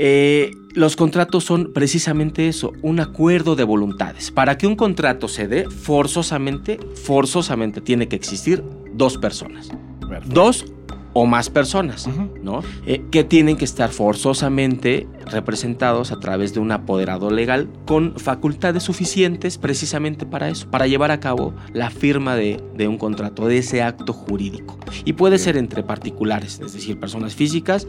eh, 0.00 0.52
los 0.74 0.94
contratos 0.94 1.42
son 1.42 1.72
precisamente 1.72 2.46
eso, 2.46 2.72
un 2.82 3.00
acuerdo 3.00 3.56
de 3.56 3.64
voluntades. 3.64 4.30
Para 4.30 4.56
que 4.56 4.68
un 4.68 4.76
contrato 4.76 5.26
se 5.26 5.48
dé, 5.48 5.68
forzosamente, 5.68 6.78
forzosamente 7.02 7.80
tiene 7.80 8.06
que 8.06 8.14
existir 8.14 8.62
dos 8.92 9.18
personas. 9.18 9.70
Perfecto. 10.08 10.34
Dos 10.34 10.64
o 11.12 11.26
más 11.26 11.50
personas. 11.50 12.08
¿no? 12.42 12.62
Eh, 12.86 13.02
que 13.10 13.24
tienen 13.24 13.56
que 13.56 13.64
estar 13.64 13.90
forzosamente 13.90 15.06
representados 15.26 16.12
a 16.12 16.20
través 16.20 16.54
de 16.54 16.60
un 16.60 16.72
apoderado 16.72 17.30
legal 17.30 17.68
con 17.86 18.18
facultades 18.18 18.82
suficientes 18.82 19.58
precisamente 19.58 20.26
para 20.26 20.48
eso, 20.48 20.70
para 20.70 20.86
llevar 20.86 21.10
a 21.10 21.20
cabo 21.20 21.54
la 21.72 21.90
firma 21.90 22.36
de, 22.36 22.62
de 22.74 22.88
un 22.88 22.98
contrato, 22.98 23.46
de 23.46 23.58
ese 23.58 23.82
acto 23.82 24.12
jurídico. 24.12 24.78
Y 25.04 25.14
puede 25.14 25.38
ser 25.38 25.56
entre 25.56 25.82
particulares, 25.82 26.60
es 26.64 26.72
decir, 26.72 26.98
personas 26.98 27.34
físicas, 27.34 27.86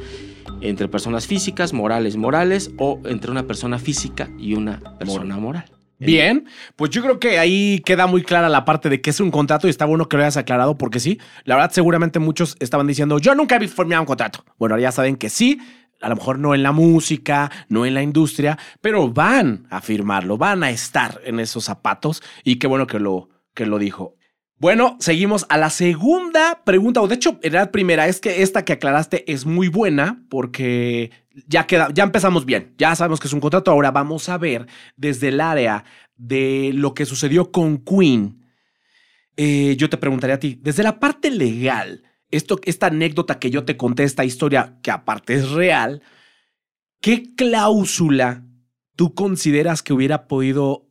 entre 0.62 0.88
personas 0.88 1.28
físicas, 1.28 1.74
morales, 1.74 2.18
morales, 2.18 2.72
o 2.78 3.00
entre 3.06 3.32
una 3.32 3.44
persona 3.44 3.80
física 3.80 4.30
y 4.38 4.56
una 4.56 4.80
persona 4.98 5.38
moral. 5.38 5.79
Bien, 6.00 6.48
pues 6.76 6.92
yo 6.92 7.02
creo 7.02 7.20
que 7.20 7.40
ahí 7.40 7.82
queda 7.86 8.08
muy 8.08 8.24
clara 8.24 8.48
la 8.48 8.64
parte 8.64 8.90
de 8.90 9.02
que 9.02 9.10
es 9.10 9.20
un 9.20 9.32
contrato 9.32 9.68
y 9.68 9.70
está 9.70 9.86
bueno 9.86 10.08
que 10.08 10.16
lo 10.16 10.24
hayas 10.24 10.38
aclarado 10.38 10.78
porque 10.78 11.00
sí, 11.00 11.20
la 11.44 11.56
verdad 11.56 11.72
seguramente 11.72 12.20
muchos 12.20 12.56
estaban 12.60 12.88
diciendo, 12.88 13.20
yo 13.20 13.36
nunca 13.36 13.58
he 13.58 13.68
firmado 13.68 14.02
un 14.02 14.08
contrato. 14.08 14.46
Bueno, 14.58 14.78
ya 14.80 14.92
saben 14.92 15.18
que 15.18 15.30
sí, 15.30 15.60
a 16.02 16.08
lo 16.10 16.16
mejor 16.16 16.40
no 16.40 16.56
en 16.56 16.64
la 16.64 16.72
música, 16.72 17.52
no 17.68 17.86
en 17.86 17.94
la 17.94 18.02
industria, 18.02 18.58
pero 18.82 19.10
van 19.10 19.68
a 19.70 19.82
firmarlo, 19.82 20.38
van 20.38 20.64
a 20.64 20.70
estar 20.70 21.20
en 21.26 21.40
esos 21.40 21.66
zapatos 21.66 22.24
y 22.44 22.58
qué 22.58 22.68
bueno 22.68 22.88
que 22.88 23.00
lo, 23.00 23.30
que 23.54 23.66
lo 23.66 23.78
dijo. 23.78 24.16
Bueno, 24.60 24.98
seguimos 25.00 25.46
a 25.48 25.58
la 25.58 25.70
segunda 25.70 26.64
pregunta, 26.66 27.02
o 27.02 27.08
de 27.08 27.16
hecho, 27.16 27.40
era 27.42 27.62
la 27.62 27.72
primera, 27.72 28.10
es 28.10 28.20
que 28.20 28.42
esta 28.42 28.66
que 28.66 28.74
aclaraste 28.74 29.32
es 29.32 29.46
muy 29.46 29.70
buena 29.70 30.26
porque 30.30 31.12
ya 31.48 31.66
queda, 31.66 31.88
ya 31.94 32.04
empezamos 32.04 32.46
bien, 32.46 32.76
ya 32.78 32.94
sabemos 32.94 33.22
que 33.22 33.28
es 33.28 33.34
un 33.34 33.40
contrato, 33.40 33.72
ahora 33.72 33.92
vamos 33.92 34.28
a 34.28 34.38
ver 34.38 34.68
desde 34.98 35.30
el 35.30 35.40
área 35.40 35.86
de 36.18 36.72
lo 36.74 36.94
que 36.94 37.06
sucedió 37.06 37.54
con 37.54 37.78
Queen. 37.78 38.44
Eh, 39.38 39.78
yo 39.78 39.90
te 39.90 39.96
preguntaría 39.96 40.36
a 40.36 40.40
ti, 40.40 40.60
desde 40.62 40.84
la 40.84 41.00
parte 41.00 41.32
legal, 41.32 42.04
esto, 42.30 42.60
esta 42.66 42.88
anécdota 42.88 43.40
que 43.40 43.52
yo 43.52 43.64
te 43.64 43.78
conté, 43.78 44.04
esta 44.04 44.26
historia 44.26 44.78
que 44.84 44.92
aparte 44.92 45.36
es 45.36 45.52
real, 45.52 46.04
¿qué 47.00 47.34
cláusula 47.34 48.44
tú 48.98 49.14
consideras 49.14 49.82
que 49.84 49.94
hubiera 49.94 50.28
podido 50.28 50.89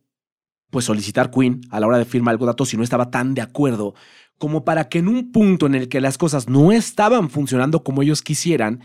pues 0.69 0.85
solicitar 0.85 1.31
Queen 1.31 1.61
a 1.69 1.79
la 1.79 1.87
hora 1.87 1.97
de 1.97 2.05
firmar 2.05 2.33
el 2.33 2.39
contrato 2.39 2.65
si 2.65 2.77
no 2.77 2.83
estaba 2.83 3.09
tan 3.09 3.33
de 3.33 3.41
acuerdo 3.41 3.95
como 4.39 4.63
para 4.63 4.89
que 4.89 4.99
en 4.99 5.07
un 5.07 5.31
punto 5.31 5.67
en 5.67 5.75
el 5.75 5.89
que 5.89 6.01
las 6.01 6.17
cosas 6.17 6.49
no 6.49 6.71
estaban 6.71 7.29
funcionando 7.29 7.83
como 7.83 8.01
ellos 8.01 8.23
quisieran, 8.23 8.81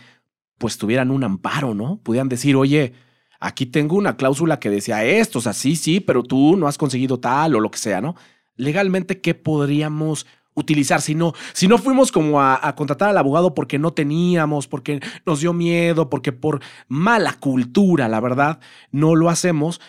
pues 0.58 0.76
tuvieran 0.76 1.10
un 1.10 1.24
amparo, 1.24 1.74
¿no? 1.74 2.00
Pudieran 2.02 2.28
decir, 2.28 2.56
oye, 2.56 2.92
aquí 3.40 3.64
tengo 3.64 3.96
una 3.96 4.16
cláusula 4.16 4.58
que 4.58 4.68
decía 4.68 5.04
esto, 5.04 5.38
o 5.38 5.42
sea, 5.42 5.52
sí, 5.52 5.76
sí, 5.76 6.00
pero 6.00 6.24
tú 6.24 6.56
no 6.56 6.66
has 6.66 6.76
conseguido 6.76 7.20
tal 7.20 7.54
o 7.54 7.60
lo 7.60 7.70
que 7.70 7.78
sea, 7.78 8.00
¿no? 8.00 8.16
Legalmente, 8.56 9.20
¿qué 9.20 9.34
podríamos 9.34 10.26
utilizar 10.54 11.00
si 11.00 11.14
no, 11.14 11.34
si 11.52 11.68
no 11.68 11.78
fuimos 11.78 12.12
como 12.12 12.40
a, 12.40 12.58
a 12.60 12.74
contratar 12.74 13.08
al 13.08 13.18
abogado 13.18 13.54
porque 13.54 13.78
no 13.78 13.92
teníamos, 13.92 14.66
porque 14.66 15.00
nos 15.24 15.40
dio 15.40 15.52
miedo, 15.52 16.10
porque 16.10 16.32
por 16.32 16.60
mala 16.88 17.34
cultura, 17.34 18.08
la 18.08 18.20
verdad, 18.20 18.58
no 18.90 19.14
lo 19.14 19.30
hacemos? 19.30 19.80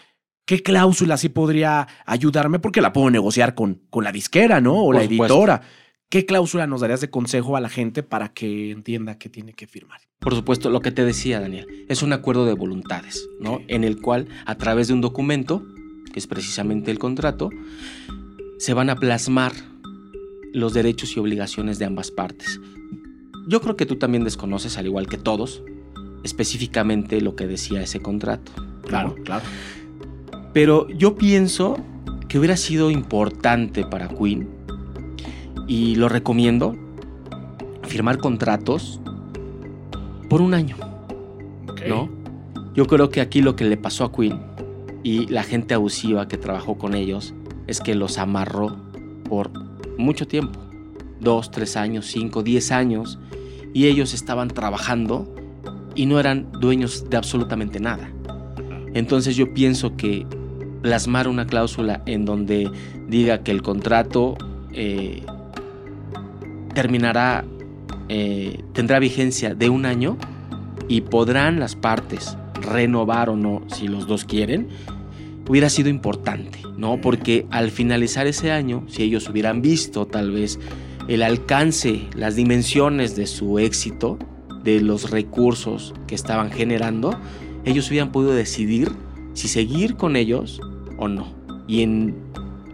¿Qué 0.45 0.61
cláusula 0.61 1.17
sí 1.17 1.29
podría 1.29 1.87
ayudarme? 2.05 2.59
Porque 2.59 2.81
la 2.81 2.93
puedo 2.93 3.09
negociar 3.09 3.55
con, 3.55 3.81
con 3.89 4.03
la 4.03 4.11
disquera, 4.11 4.61
¿no? 4.61 4.75
O 4.81 4.85
Por 4.87 4.95
la 4.95 5.01
supuesto. 5.03 5.23
editora. 5.35 5.61
¿Qué 6.09 6.25
cláusula 6.25 6.67
nos 6.67 6.81
darías 6.81 7.01
de 7.01 7.09
consejo 7.09 7.57
a 7.57 7.61
la 7.61 7.67
gente 7.69 8.03
para 8.03 8.29
que 8.29 8.71
entienda 8.71 9.17
que 9.17 9.27
tiene 9.27 9.53
que 9.53 9.65
firmar? 9.65 9.99
Por 10.19 10.35
supuesto, 10.35 10.69
lo 10.69 10.79
que 10.81 10.91
te 10.91 11.03
decía, 11.03 11.39
Daniel, 11.39 11.85
es 11.89 12.03
un 12.03 12.13
acuerdo 12.13 12.45
de 12.45 12.53
voluntades, 12.53 13.27
¿no? 13.39 13.59
En 13.67 13.83
el 13.83 13.99
cual, 13.99 14.27
a 14.45 14.55
través 14.55 14.87
de 14.87 14.93
un 14.93 15.01
documento, 15.01 15.65
que 16.13 16.19
es 16.19 16.27
precisamente 16.27 16.91
el 16.91 16.99
contrato, 16.99 17.49
se 18.59 18.73
van 18.75 18.91
a 18.91 18.95
plasmar 18.95 19.51
los 20.53 20.73
derechos 20.73 21.17
y 21.17 21.19
obligaciones 21.19 21.79
de 21.79 21.85
ambas 21.85 22.11
partes. 22.11 22.61
Yo 23.47 23.59
creo 23.61 23.75
que 23.75 23.85
tú 23.87 23.97
también 23.97 24.23
desconoces, 24.23 24.77
al 24.77 24.85
igual 24.85 25.07
que 25.07 25.17
todos, 25.17 25.63
específicamente 26.23 27.19
lo 27.21 27.35
que 27.35 27.47
decía 27.47 27.81
ese 27.81 27.99
contrato. 27.99 28.51
¿no? 28.57 28.81
Claro, 28.83 29.15
claro. 29.23 29.43
Pero 30.55 30.87
yo 30.87 31.15
pienso 31.15 31.75
que 32.29 32.39
hubiera 32.39 32.55
sido 32.55 32.89
importante 32.89 33.83
para 33.83 34.07
Queen, 34.07 34.47
y 35.67 35.95
lo 35.95 36.07
recomiendo, 36.07 36.77
firmar 37.83 38.19
contratos 38.19 39.01
por 40.29 40.39
un 40.39 40.53
año, 40.53 40.77
¿no? 41.89 42.09
Yo 42.73 42.87
creo 42.87 43.09
que 43.09 43.19
aquí 43.19 43.41
lo 43.41 43.57
que 43.57 43.65
le 43.65 43.75
pasó 43.75 44.05
a 44.05 44.13
Queen 44.13 44.39
y 45.03 45.27
la 45.27 45.43
gente 45.43 45.73
abusiva 45.73 46.29
que 46.29 46.37
trabajó 46.37 46.77
con 46.77 46.95
ellos 46.95 47.33
es 47.67 47.81
que 47.81 47.93
los 47.93 48.17
amarró 48.17 48.77
por 49.27 49.51
mucho 49.97 50.25
tiempo, 50.25 50.57
dos, 51.19 51.51
tres 51.51 51.75
años, 51.75 52.05
cinco, 52.05 52.43
diez 52.43 52.71
años, 52.71 53.19
y 53.73 53.87
ellos 53.87 54.13
estaban 54.13 54.47
trabajando 54.47 55.35
y 55.95 56.05
no 56.05 56.17
eran 56.17 56.49
dueños 56.61 57.09
de 57.09 57.17
absolutamente 57.17 57.81
nada. 57.81 58.09
Entonces 58.93 59.35
yo 59.35 59.53
pienso 59.53 59.97
que 59.97 60.25
plasmar 60.85 61.27
una 61.27 61.47
cláusula 61.47 62.03
en 62.05 62.25
donde 62.25 62.69
diga 63.07 63.41
que 63.41 63.49
el 63.49 63.63
contrato 63.63 64.37
eh, 64.71 65.23
terminará, 66.75 67.43
eh, 68.07 68.61
tendrá 68.71 68.99
vigencia 68.99 69.55
de 69.55 69.69
un 69.69 69.87
año 69.87 70.15
y 70.87 71.01
podrán 71.01 71.59
las 71.59 71.75
partes 71.75 72.37
renovar 72.61 73.31
o 73.31 73.35
no 73.35 73.63
si 73.65 73.87
los 73.87 74.05
dos 74.05 74.25
quieren, 74.25 74.67
hubiera 75.49 75.71
sido 75.71 75.89
importante, 75.89 76.59
¿no? 76.77 77.01
Porque 77.01 77.47
al 77.49 77.71
finalizar 77.71 78.27
ese 78.27 78.51
año, 78.51 78.85
si 78.87 79.01
ellos 79.01 79.27
hubieran 79.27 79.63
visto 79.63 80.05
tal 80.05 80.29
vez 80.29 80.59
el 81.07 81.23
alcance, 81.23 82.01
las 82.15 82.35
dimensiones 82.35 83.15
de 83.15 83.25
su 83.25 83.57
éxito, 83.57 84.19
de 84.63 84.81
los 84.81 85.09
recursos 85.09 85.95
que 86.05 86.13
estaban 86.13 86.51
generando, 86.51 87.19
ellos 87.63 87.89
hubieran 87.89 88.11
podido 88.11 88.35
decidir 88.35 88.91
si 89.33 89.47
seguir 89.47 89.95
con 89.95 90.15
ellos 90.15 90.61
o 90.97 91.07
no. 91.07 91.33
Y 91.67 91.81
en 91.81 92.15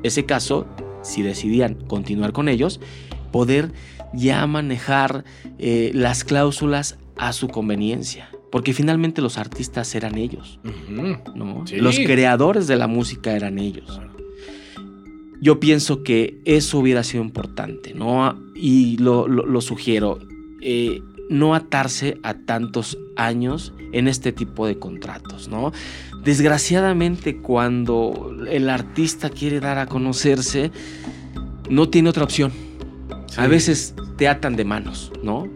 ese 0.03 0.25
caso, 0.25 0.65
si 1.01 1.21
decidían 1.21 1.75
continuar 1.87 2.33
con 2.33 2.49
ellos, 2.49 2.79
poder 3.31 3.71
ya 4.13 4.45
manejar 4.47 5.23
eh, 5.59 5.91
las 5.93 6.23
cláusulas 6.23 6.97
a 7.17 7.33
su 7.33 7.47
conveniencia. 7.47 8.29
Porque 8.51 8.73
finalmente 8.73 9.21
los 9.21 9.37
artistas 9.37 9.95
eran 9.95 10.17
ellos. 10.17 10.59
¿no? 11.35 11.65
Sí. 11.65 11.77
Los 11.77 11.97
creadores 11.99 12.67
de 12.67 12.75
la 12.75 12.87
música 12.87 13.33
eran 13.35 13.57
ellos. 13.59 14.01
Yo 15.41 15.59
pienso 15.59 16.03
que 16.03 16.39
eso 16.45 16.77
hubiera 16.79 17.03
sido 17.03 17.23
importante, 17.23 17.93
¿no? 17.95 18.37
Y 18.55 18.97
lo, 18.97 19.27
lo- 19.27 19.45
lo 19.45 19.61
sugiero, 19.61 20.19
eh, 20.61 21.01
no 21.31 21.55
atarse 21.55 22.19
a 22.23 22.33
tantos 22.33 22.97
años 23.15 23.73
en 23.93 24.07
este 24.07 24.31
tipo 24.33 24.67
de 24.67 24.77
contratos, 24.77 25.47
¿no? 25.47 25.71
Desgraciadamente 26.23 27.37
cuando 27.37 28.35
el 28.47 28.69
artista 28.69 29.29
quiere 29.29 29.59
dar 29.59 29.79
a 29.79 29.87
conocerse, 29.87 30.71
no 31.69 31.89
tiene 31.89 32.09
otra 32.09 32.25
opción. 32.25 32.51
A 33.37 33.47
veces 33.47 33.95
te 34.17 34.27
atan 34.27 34.57
de 34.57 34.65
manos, 34.65 35.11
¿no? 35.23 35.47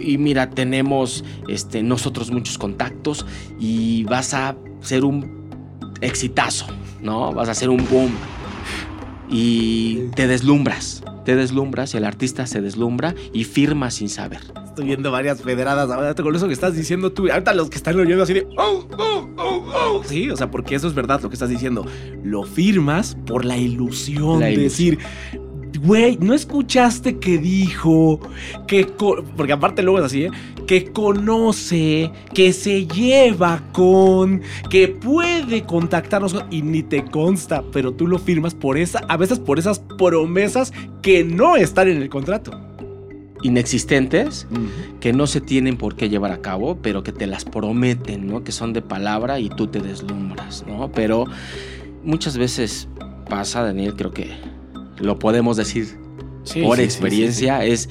Y 0.00 0.16
mira, 0.16 0.48
tenemos 0.48 1.24
este, 1.46 1.82
nosotros 1.82 2.30
muchos 2.30 2.56
contactos 2.56 3.26
y 3.60 4.04
vas 4.04 4.32
a 4.32 4.56
ser 4.80 5.04
un 5.04 5.50
exitazo, 6.00 6.66
¿no? 7.02 7.32
Vas 7.32 7.50
a 7.50 7.54
ser 7.54 7.68
un 7.68 7.86
boom. 7.90 8.12
Y 9.30 10.08
te 10.16 10.26
deslumbras, 10.26 11.04
te 11.26 11.36
deslumbras, 11.36 11.94
el 11.94 12.04
artista 12.04 12.46
se 12.46 12.62
deslumbra 12.62 13.14
y 13.34 13.44
firma 13.44 13.90
sin 13.90 14.08
saber. 14.08 14.40
Estoy 14.78 14.86
viendo 14.90 15.10
varias 15.10 15.42
federadas 15.42 15.90
ahora 15.90 16.14
con 16.14 16.36
eso 16.36 16.46
que 16.46 16.52
estás 16.52 16.72
diciendo 16.76 17.10
tú. 17.10 17.28
Ahorita 17.28 17.52
los 17.52 17.68
que 17.68 17.78
están 17.78 17.98
oyendo 17.98 18.22
así 18.22 18.32
de. 18.32 18.46
"Oh, 18.56 18.86
oh, 18.96 19.28
oh, 19.36 19.72
oh". 19.74 20.02
Sí, 20.04 20.30
o 20.30 20.36
sea, 20.36 20.52
porque 20.52 20.76
eso 20.76 20.86
es 20.86 20.94
verdad 20.94 21.20
lo 21.20 21.28
que 21.28 21.34
estás 21.34 21.50
diciendo. 21.50 21.84
Lo 22.22 22.44
firmas 22.44 23.16
por 23.26 23.44
la 23.44 23.56
ilusión 23.56 24.38
La 24.38 24.46
de 24.46 24.52
ilusión. 24.52 24.96
decir. 24.96 24.98
Güey, 25.82 26.16
¿no 26.20 26.32
escuchaste 26.32 27.18
que 27.18 27.38
dijo 27.38 28.20
que... 28.68 28.86
co-" 28.86 29.24
Porque 29.36 29.52
aparte 29.52 29.82
luego 29.82 29.98
es 29.98 30.04
así, 30.04 30.24
¿eh? 30.24 30.30
Que 30.66 30.84
conoce, 30.92 32.12
que 32.34 32.52
se 32.52 32.86
lleva 32.86 33.60
con, 33.72 34.42
que 34.70 34.86
puede 34.88 35.64
contactarnos 35.64 36.34
con- 36.34 36.52
y 36.52 36.62
ni 36.62 36.84
te 36.84 37.04
consta, 37.04 37.64
pero 37.72 37.92
tú 37.92 38.06
lo 38.06 38.18
firmas 38.20 38.54
por 38.54 38.78
esa, 38.78 39.00
a 39.08 39.16
veces 39.16 39.40
por 39.40 39.58
esas 39.58 39.80
promesas 39.98 40.72
que 41.02 41.24
no 41.24 41.56
están 41.56 41.88
en 41.88 42.00
el 42.02 42.08
contrato. 42.08 42.58
Inexistentes 43.42 44.46
que 45.00 45.12
no 45.12 45.26
se 45.26 45.40
tienen 45.40 45.76
por 45.76 45.94
qué 45.96 46.08
llevar 46.08 46.32
a 46.32 46.40
cabo, 46.40 46.78
pero 46.82 47.02
que 47.02 47.12
te 47.12 47.26
las 47.26 47.44
prometen, 47.44 48.26
¿no? 48.26 48.42
Que 48.44 48.52
son 48.52 48.72
de 48.72 48.82
palabra 48.82 49.38
y 49.38 49.48
tú 49.48 49.66
te 49.68 49.80
deslumbras, 49.80 50.64
¿no? 50.66 50.90
Pero 50.92 51.26
muchas 52.02 52.36
veces 52.36 52.88
pasa, 53.28 53.62
Daniel, 53.62 53.94
creo 53.96 54.12
que 54.12 54.30
lo 54.98 55.18
podemos 55.18 55.56
decir 55.56 55.98
Sí, 56.44 56.62
por 56.62 56.76
sí, 56.76 56.82
sí, 56.82 56.84
experiencia, 56.86 57.64
es 57.64 57.88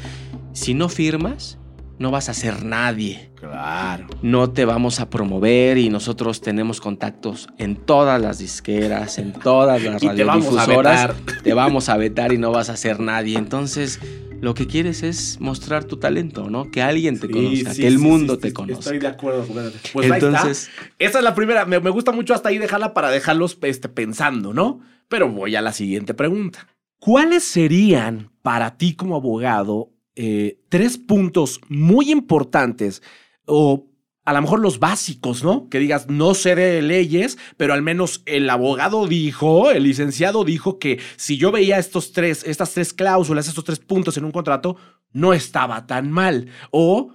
si 0.53 0.73
no 0.73 0.89
firmas, 0.89 1.59
no 1.99 2.11
vas 2.11 2.29
a 2.29 2.33
ser 2.33 2.65
nadie. 2.65 3.29
Claro. 3.35 4.07
No 4.23 4.49
te 4.49 4.65
vamos 4.65 4.99
a 4.99 5.09
promover 5.11 5.77
y 5.77 5.89
nosotros 5.89 6.41
tenemos 6.41 6.81
contactos 6.81 7.47
en 7.59 7.75
todas 7.75 8.19
las 8.19 8.39
disqueras, 8.39 9.19
en 9.19 9.33
todas 9.33 9.81
las 9.83 10.01
Y 10.03 10.09
te 10.09 10.23
vamos 10.23 10.47
a 10.47 10.65
radiodifusoras. 10.65 11.07
vetar. 11.15 11.43
Te 11.43 11.53
vamos 11.53 11.89
a 11.89 11.97
vetar 11.97 12.33
y 12.33 12.39
no 12.39 12.51
vas 12.51 12.69
a 12.69 12.77
ser 12.77 12.99
nadie. 12.99 13.37
Entonces, 13.37 13.99
lo 14.41 14.53
que 14.53 14.67
quieres 14.67 15.03
es 15.03 15.39
mostrar 15.39 15.85
tu 15.85 15.97
talento, 15.97 16.49
¿no? 16.49 16.69
Que 16.69 16.81
alguien 16.81 17.19
te 17.19 17.27
Sí, 17.27 17.33
conozca, 17.33 17.73
sí, 17.73 17.81
que 17.81 17.87
el 17.87 17.97
sí, 17.97 18.03
mundo 18.03 18.37
te 18.37 18.53
conozca. 18.53 18.79
Estoy 18.79 18.99
de 18.99 19.07
acuerdo. 19.07 19.45
Pues 19.93 20.11
ahí 20.11 20.19
Entonces, 20.21 20.69
está. 20.69 20.93
Esa 20.99 21.17
es 21.19 21.23
la 21.23 21.35
primera. 21.35 21.65
Me, 21.65 21.79
me 21.79 21.89
gusta 21.89 22.11
mucho 22.11 22.33
hasta 22.33 22.49
ahí 22.49 22.57
dejarla 22.57 22.93
para 22.93 23.09
dejarlos 23.09 23.57
este, 23.61 23.89
pensando, 23.89 24.53
¿no? 24.53 24.79
Pero 25.07 25.29
voy 25.29 25.55
a 25.55 25.61
la 25.61 25.73
siguiente 25.73 26.13
pregunta. 26.13 26.67
¿Cuáles 26.99 27.43
serían 27.43 28.31
para 28.41 28.77
ti 28.77 28.95
como 28.95 29.15
abogado 29.15 29.91
eh, 30.15 30.59
tres 30.69 30.97
puntos 30.97 31.61
muy 31.69 32.11
importantes 32.11 33.03
o 33.45 33.85
a 34.27 34.33
lo 34.33 34.41
mejor 34.41 34.59
los 34.59 34.79
básicos, 34.79 35.41
¿no? 35.41 35.69
Que 35.69 35.79
digas, 35.79 36.09
no 36.09 36.33
sé 36.33 36.53
de 36.53 36.81
leyes, 36.81 37.37
pero 37.55 37.73
al 37.73 37.81
menos 37.81 38.23
el 38.25 38.49
abogado 38.49 39.07
dijo, 39.07 39.71
el 39.71 39.83
licenciado 39.83 40.43
dijo 40.43 40.79
que 40.79 40.99
si 41.15 41.37
yo 41.37 41.49
veía 41.49 41.79
estos 41.79 42.11
tres, 42.11 42.43
estas 42.45 42.73
tres 42.73 42.91
cláusulas, 42.91 43.47
estos 43.47 43.63
tres 43.63 43.79
puntos 43.79 44.17
en 44.17 44.25
un 44.25 44.33
contrato, 44.33 44.75
no 45.13 45.31
estaba 45.33 45.87
tan 45.87 46.11
mal. 46.11 46.49
O, 46.71 47.13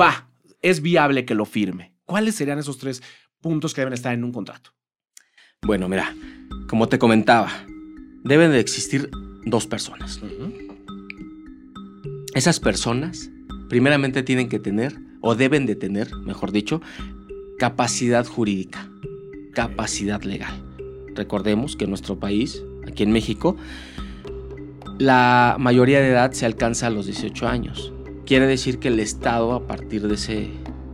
va, 0.00 0.30
es 0.62 0.80
viable 0.80 1.26
que 1.26 1.34
lo 1.34 1.44
firme. 1.44 1.94
¿Cuáles 2.06 2.36
serían 2.36 2.58
esos 2.58 2.78
tres 2.78 3.02
puntos 3.42 3.74
que 3.74 3.82
deben 3.82 3.92
estar 3.92 4.14
en 4.14 4.24
un 4.24 4.32
contrato? 4.32 4.70
Bueno, 5.60 5.90
mira, 5.90 6.16
como 6.70 6.88
te 6.88 6.98
comentaba, 6.98 7.52
deben 8.24 8.50
de 8.50 8.60
existir 8.60 9.10
dos 9.44 9.66
personas. 9.66 10.22
Esas 12.34 12.60
personas 12.60 13.28
primeramente 13.68 14.22
tienen 14.22 14.48
que 14.48 14.58
tener, 14.58 15.09
o 15.20 15.34
deben 15.34 15.66
de 15.66 15.76
tener, 15.76 16.14
mejor 16.16 16.52
dicho, 16.52 16.80
capacidad 17.58 18.26
jurídica, 18.26 18.90
capacidad 19.52 20.22
legal. 20.22 20.54
Recordemos 21.14 21.76
que 21.76 21.84
en 21.84 21.90
nuestro 21.90 22.18
país, 22.18 22.62
aquí 22.86 23.02
en 23.02 23.12
México, 23.12 23.56
la 24.98 25.56
mayoría 25.58 26.00
de 26.00 26.08
edad 26.08 26.32
se 26.32 26.46
alcanza 26.46 26.86
a 26.86 26.90
los 26.90 27.06
18 27.06 27.48
años. 27.48 27.92
Quiere 28.26 28.46
decir 28.46 28.78
que 28.78 28.88
el 28.88 29.00
Estado, 29.00 29.52
a 29.52 29.66
partir 29.66 30.06
de, 30.06 30.14
ese, 30.14 30.50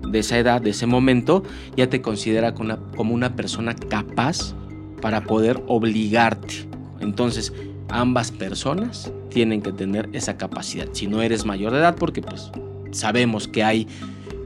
de 0.08 0.18
esa 0.18 0.38
edad, 0.38 0.60
de 0.60 0.70
ese 0.70 0.86
momento, 0.86 1.42
ya 1.76 1.88
te 1.88 2.00
considera 2.00 2.54
como 2.54 2.66
una, 2.66 2.76
como 2.96 3.14
una 3.14 3.36
persona 3.36 3.74
capaz 3.74 4.54
para 5.00 5.24
poder 5.24 5.62
obligarte. 5.66 6.68
Entonces, 7.00 7.52
ambas 7.88 8.30
personas 8.32 9.12
tienen 9.28 9.60
que 9.60 9.72
tener 9.72 10.08
esa 10.12 10.36
capacidad. 10.36 10.88
Si 10.92 11.06
no 11.06 11.20
eres 11.20 11.44
mayor 11.44 11.72
de 11.72 11.78
edad, 11.78 11.96
porque 11.96 12.22
pues 12.22 12.50
sabemos 12.92 13.48
que 13.48 13.62
hay 13.62 13.86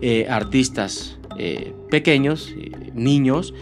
eh, 0.03 0.27
artistas 0.31 1.19
eh, 1.37 1.75
pequeños, 1.91 2.55
eh, 2.57 2.71
niños, 2.95 3.53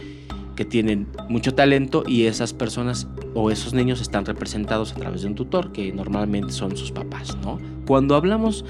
que 0.54 0.64
tienen 0.64 1.08
mucho 1.28 1.54
talento 1.54 2.04
y 2.06 2.24
esas 2.26 2.52
personas 2.52 3.08
o 3.34 3.50
esos 3.50 3.74
niños 3.74 4.00
están 4.00 4.24
representados 4.24 4.92
a 4.92 4.96
través 4.96 5.22
de 5.22 5.28
un 5.28 5.34
tutor, 5.34 5.72
que 5.72 5.92
normalmente 5.92 6.52
son 6.52 6.76
sus 6.76 6.92
papás. 6.92 7.36
Cuando 7.86 8.16
hablamos 8.16 8.64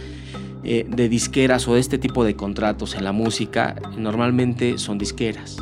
de 0.63 1.09
disqueras 1.09 1.67
o 1.67 1.75
de 1.75 1.81
este 1.81 1.97
tipo 1.97 2.25
de 2.25 2.37
contratos 2.37 2.95
en 2.95 3.05
la 3.05 3.13
música, 3.13 3.77
normalmente 3.97 4.77
son 4.77 4.99
disqueras. 4.99 5.57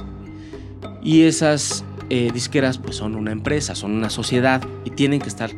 Y 1.00 1.22
esas 1.22 1.84
disqueras 2.08 2.78
pues 2.78 2.96
son 2.96 3.14
una 3.14 3.30
empresa, 3.30 3.76
son 3.76 3.92
una 3.92 4.10
sociedad 4.10 4.66
y 4.84 4.90
tienen 4.90 5.20
que 5.20 5.28
estar 5.28 5.50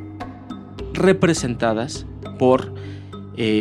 representadas 0.93 2.05
por 2.39 2.75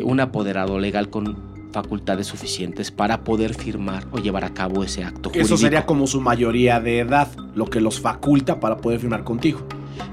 un 0.04 0.20
apoderado 0.20 0.78
legal 0.78 1.10
con 1.10 1.47
facultades 1.82 2.26
suficientes 2.28 2.90
para 2.92 3.24
poder 3.24 3.54
firmar 3.54 4.08
o 4.12 4.18
llevar 4.18 4.44
a 4.44 4.54
cabo 4.54 4.84
ese 4.84 5.04
acto 5.04 5.30
jurídico. 5.30 5.46
Eso 5.46 5.58
sería 5.58 5.86
como 5.86 6.08
su 6.08 6.20
mayoría 6.22 6.80
de 6.80 7.00
edad, 7.00 7.28
lo 7.56 7.66
que 7.68 7.80
los 7.82 8.00
faculta 8.00 8.60
para 8.60 8.78
poder 8.78 9.00
firmar 9.00 9.24
contigo. 9.24 9.60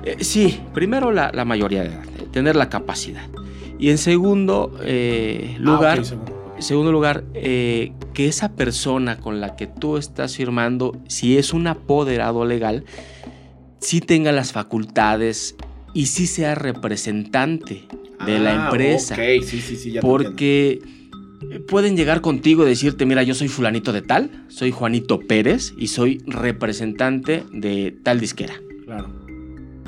Eh, 0.05 0.17
sí, 0.23 0.61
primero 0.75 1.11
la, 1.11 1.31
la 1.33 1.45
mayoría 1.45 1.83
de 1.83 1.89
edad, 1.89 2.05
eh, 2.19 2.27
tener 2.31 2.55
la 2.57 2.69
capacidad. 2.69 3.27
Y 3.79 3.89
en 3.91 3.99
segundo 3.99 4.79
eh, 4.83 5.57
lugar, 5.59 5.99
Ah, 5.99 6.15
ok, 6.57 6.61
segundo. 6.61 6.93
lugar 6.93 7.25
eh, 7.35 7.93
que 8.13 8.29
esa 8.29 8.53
persona 8.53 9.17
con 9.19 9.41
la 9.41 9.57
que 9.57 9.67
tú 9.67 9.97
estás 9.97 10.37
firmando, 10.37 10.97
si 11.09 11.39
es 11.39 11.53
un 11.55 11.67
apoderado 11.67 12.45
legal, 12.45 12.85
sí 13.81 14.01
tenga 14.01 14.33
las 14.33 14.53
facultades 14.53 15.57
y 15.95 16.07
sí 16.07 16.27
sea 16.27 16.55
representante 16.55 17.85
de 18.27 18.39
la 18.39 18.51
Ah, 18.51 18.65
empresa. 18.67 19.15
Ok, 19.15 19.45
sí, 19.45 19.61
sí, 19.61 19.77
sí, 19.77 19.91
ya 19.93 20.01
te 20.01 20.07
entiendo. 20.07 20.37
Pueden 21.69 21.97
llegar 21.97 22.21
contigo 22.21 22.65
y 22.65 22.69
decirte, 22.69 23.07
mira, 23.07 23.23
yo 23.23 23.35
soy 23.35 23.49
fulanito 23.49 23.93
de 23.93 24.03
tal, 24.03 24.45
soy 24.49 24.71
Juanito 24.71 25.21
Pérez 25.21 25.73
y 25.79 25.89
soy 25.89 26.23
representante 26.27 27.45
de 27.53 27.97
tal 28.03 28.21
disquera. 28.21 28.55
Claro. 28.85 29.09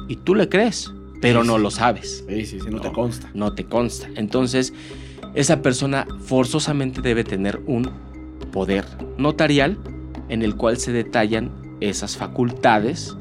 Y 0.08 0.16
tú 0.16 0.34
le 0.34 0.48
crees, 0.48 0.92
pero 1.20 1.42
Sí, 1.42 1.48
no 1.48 1.56
sí. 1.56 1.62
lo 1.62 1.70
sabes. 1.70 2.24
Sí, 2.28 2.46
sí, 2.46 2.60
sí, 2.60 2.66
no, 2.70 2.80
te 2.80 2.92
consta. 2.92 3.30
No 3.34 3.52
te 3.54 3.64
consta. 3.64 4.08
Entonces, 4.16 4.72
esa 5.34 5.62
persona 5.62 6.06
forzosamente 6.20 7.02
debe 7.02 7.24
tener 7.24 7.60
un 7.66 7.90
poder 8.52 8.84
notarial 9.18 9.78
en 10.28 10.42
el 10.42 10.56
cual 10.56 10.76
se 10.78 10.92
detallan 10.92 11.50
esas 11.80 12.16
facultades 12.16 13.16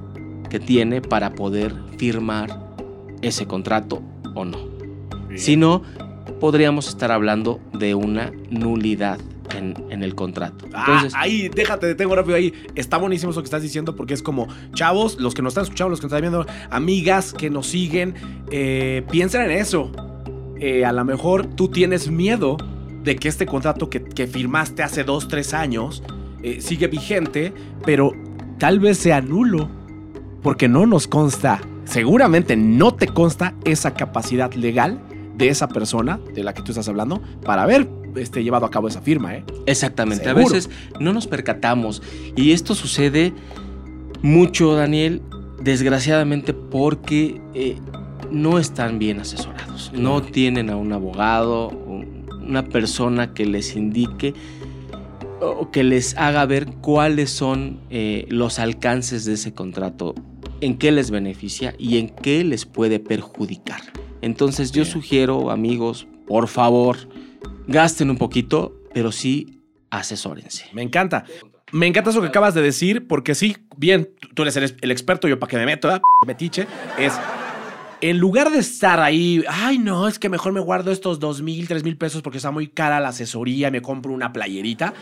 que 0.50 0.60
tiene 0.60 1.02
para 1.02 1.34
poder 1.34 1.74
firmar 1.98 2.74
ese 3.22 3.46
contrato 3.48 4.02
o 4.34 4.46
no. 4.46 4.58
Si 5.36 5.58
no, 5.58 5.82
podríamos 6.40 6.88
estar 6.88 7.12
hablando 7.12 7.60
de 7.74 7.96
una 7.96 8.32
nulidad 8.50 9.20
en, 9.56 9.76
en 9.90 10.04
el 10.04 10.16
contrato. 10.16 10.66
Ah, 10.74 11.08
ahí, 11.14 11.50
déjate, 11.50 11.88
detengo 11.88 12.16
rápido 12.16 12.36
ahí. 12.36 12.54
Está 12.76 12.98
buenísimo 12.98 13.32
eso 13.32 13.42
que 13.42 13.46
estás 13.46 13.62
diciendo 13.62 13.96
porque 13.96 14.14
es 14.14 14.22
como, 14.22 14.48
chavos, 14.74 15.20
los 15.20 15.34
que 15.34 15.42
nos 15.42 15.52
están 15.52 15.64
escuchando, 15.64 15.92
los 15.92 16.00
que 16.00 16.08
nos 16.08 16.14
están 16.14 16.22
viendo, 16.22 16.46
amigas 16.70 17.34
que 17.34 17.50
nos 17.50 17.68
siguen, 17.68 18.16
eh, 18.52 19.04
piensen 19.12 19.42
en 19.42 19.52
eso. 19.52 19.92
Eh, 20.60 20.86
a 20.86 20.92
lo 20.92 21.04
mejor 21.06 21.46
tú 21.46 21.70
tienes 21.70 22.10
miedo 22.10 22.58
de 23.04 23.16
que 23.16 23.28
este 23.28 23.46
contrato 23.46 23.90
que, 23.90 24.04
que 24.04 24.28
firmaste 24.28 24.84
hace 24.84 25.04
dos, 25.04 25.28
tres 25.28 25.54
años 25.54 26.02
eh, 26.42 26.62
sigue 26.62 26.88
vigente, 26.88 27.54
pero 27.86 28.14
tal 28.58 28.80
vez 28.80 28.98
sea 28.98 29.22
nulo 29.22 29.70
porque 30.42 30.68
no 30.68 30.86
nos 30.86 31.08
consta, 31.08 31.60
seguramente 31.86 32.56
no 32.56 32.94
te 32.94 33.08
consta 33.08 33.56
esa 33.66 33.94
capacidad 33.96 34.54
legal 34.54 35.00
de 35.38 35.50
esa 35.50 35.68
persona 35.68 36.20
de 36.34 36.44
la 36.44 36.54
que 36.54 36.62
tú 36.62 36.72
estás 36.72 36.88
hablando 36.88 37.22
para 37.44 37.64
haber 37.64 37.90
este, 38.16 38.44
llevado 38.44 38.66
a 38.66 38.72
cabo 38.72 38.88
esa 38.88 39.02
firma, 39.02 39.36
¿eh? 39.36 39.44
Exactamente, 39.66 40.24
Seguro. 40.24 40.46
a 40.48 40.50
veces 40.50 40.70
no 41.00 41.12
nos 41.14 41.28
percatamos 41.28 42.02
y 42.36 42.52
esto 42.52 42.74
sucede 42.76 43.34
mucho, 44.22 44.74
Daniel, 44.76 45.22
desgraciadamente 45.62 46.54
porque 46.54 47.42
eh, 47.54 47.78
no 48.32 48.58
están 48.60 49.00
bien 49.00 49.20
asesorados, 49.20 49.92
no 49.94 50.22
tienen 50.22 50.70
a 50.70 50.78
un 50.78 50.94
abogado, 50.94 51.70
un- 51.70 52.26
una 52.42 52.64
persona 52.64 53.34
que 53.34 53.46
les 53.46 53.76
indique 53.76 54.34
o 55.42 55.70
que 55.72 55.84
les 55.84 56.16
haga 56.18 56.46
ver 56.46 56.68
cuáles 56.82 57.30
son 57.32 57.80
eh, 57.90 58.26
los 58.30 58.60
alcances 58.60 59.26
de 59.26 59.34
ese 59.34 59.54
contrato, 59.54 60.16
en 60.62 60.78
qué 60.78 60.92
les 60.92 61.12
beneficia 61.12 61.74
y 61.78 61.98
en 61.98 62.10
qué 62.10 62.44
les 62.44 62.66
puede 62.66 63.00
perjudicar. 63.00 63.82
Entonces 64.22 64.72
yo 64.72 64.84
Bien. 64.84 64.94
sugiero, 64.94 65.52
amigos, 65.52 66.08
por 66.28 66.48
favor, 66.48 66.98
gasten 67.68 68.10
un 68.10 68.18
poquito, 68.18 68.74
pero 68.94 69.12
sí 69.12 69.62
asesórense. 69.90 70.66
Me 70.74 70.82
encanta. 70.82 71.26
Me 71.72 71.88
encanta 71.88 72.10
eso 72.12 72.22
que 72.22 72.28
acabas 72.28 72.54
de 72.54 72.62
decir, 72.62 73.08
porque 73.08 73.36
sí, 73.36 73.58
bien, 73.78 74.10
tú- 74.20 74.30
tú 74.34 74.42
eres 74.44 74.56
el, 74.58 74.76
el 74.82 74.92
experto, 74.92 75.28
yo 75.28 75.40
para 75.40 75.50
que 75.50 75.58
me 75.58 75.66
meto, 75.66 75.88
¿verdad? 75.88 76.02
metiche, 76.26 76.68
es 76.98 77.14
en 78.02 78.18
lugar 78.20 78.52
de 78.52 78.60
estar 78.60 79.00
ahí, 79.00 79.44
ay, 79.50 79.80
no, 79.80 80.08
es 80.08 80.20
que 80.20 80.30
mejor 80.30 80.54
me 80.54 80.60
guardo 80.60 80.92
estos 80.92 81.20
dos 81.20 81.42
mil, 81.42 81.68
tres 81.68 81.84
mil 81.84 81.98
pesos 81.98 82.22
porque 82.22 82.38
está 82.38 82.52
muy 82.52 82.68
cara 82.68 83.00
la 83.00 83.10
asesoría, 83.10 83.72
me 83.72 83.82
compro 83.82 84.14
una 84.14 84.32
playerita. 84.32 84.94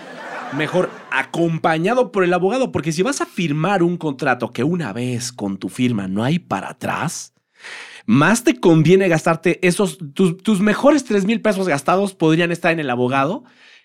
Mejor 0.55 0.89
acompañado 1.11 2.11
por 2.11 2.23
el 2.23 2.33
abogado, 2.33 2.71
porque 2.71 2.91
si 2.91 3.01
vas 3.01 3.19
a 3.21 3.25
firmar 3.25 3.83
un 3.83 3.97
contrato 3.97 4.51
que 4.51 4.63
una 4.63 4.93
vez 4.93 5.31
con 5.33 5.57
tu 5.57 5.67
firma 5.67 6.07
no 6.07 6.23
hay 6.23 6.39
para 6.39 6.69
atrás, 6.69 7.33
más 8.05 8.43
te 8.43 8.59
conviene 8.59 9.07
gastarte 9.07 9.65
esos, 9.65 9.97
tus, 10.13 10.37
tus 10.37 10.59
mejores 10.59 11.05
tres 11.05 11.25
mil 11.25 11.41
pesos 11.41 11.67
gastados 11.67 12.13
podrían 12.13 12.51
estar 12.51 12.71
en 12.71 12.79
el 12.79 12.89
abogado, 12.89 13.43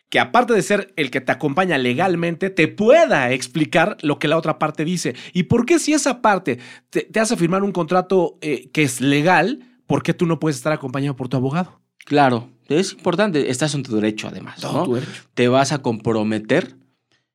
que 0.08 0.20
aparte 0.20 0.54
de 0.54 0.62
ser 0.62 0.92
el 0.96 1.10
que 1.10 1.20
te 1.20 1.32
acompaña 1.32 1.78
legalmente, 1.78 2.50
te 2.50 2.68
pueda 2.68 3.32
explicar 3.32 3.96
lo 4.00 4.18
que 4.18 4.28
la 4.28 4.38
otra 4.38 4.58
parte 4.58 4.84
dice. 4.84 5.14
¿Y 5.32 5.44
por 5.44 5.66
qué 5.66 5.78
si 5.78 5.92
esa 5.92 6.22
parte 6.22 6.58
te, 6.90 7.02
te 7.02 7.20
hace 7.20 7.36
firmar 7.36 7.62
un 7.62 7.72
contrato 7.72 8.38
eh, 8.40 8.70
que 8.72 8.82
es 8.82 9.00
legal, 9.00 9.60
por 9.86 10.02
qué 10.02 10.14
tú 10.14 10.26
no 10.26 10.40
puedes 10.40 10.56
estar 10.56 10.72
acompañado 10.72 11.16
por 11.16 11.28
tu 11.28 11.36
abogado? 11.36 11.80
Claro, 12.04 12.48
es 12.68 12.92
importante, 12.92 13.50
estás 13.50 13.74
en 13.74 13.82
tu 13.82 13.94
derecho 13.94 14.28
además, 14.28 14.62
¿no? 14.62 14.84
tu 14.84 14.94
derecho. 14.94 15.24
Te 15.34 15.48
vas 15.48 15.72
a 15.72 15.82
comprometer 15.82 16.76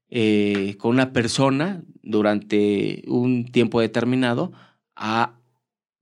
eh, 0.10 0.76
con 0.80 0.92
una 0.92 1.14
persona 1.14 1.84
durante 2.02 3.04
un 3.08 3.46
tiempo 3.46 3.82
determinado 3.82 4.52
a 4.96 5.40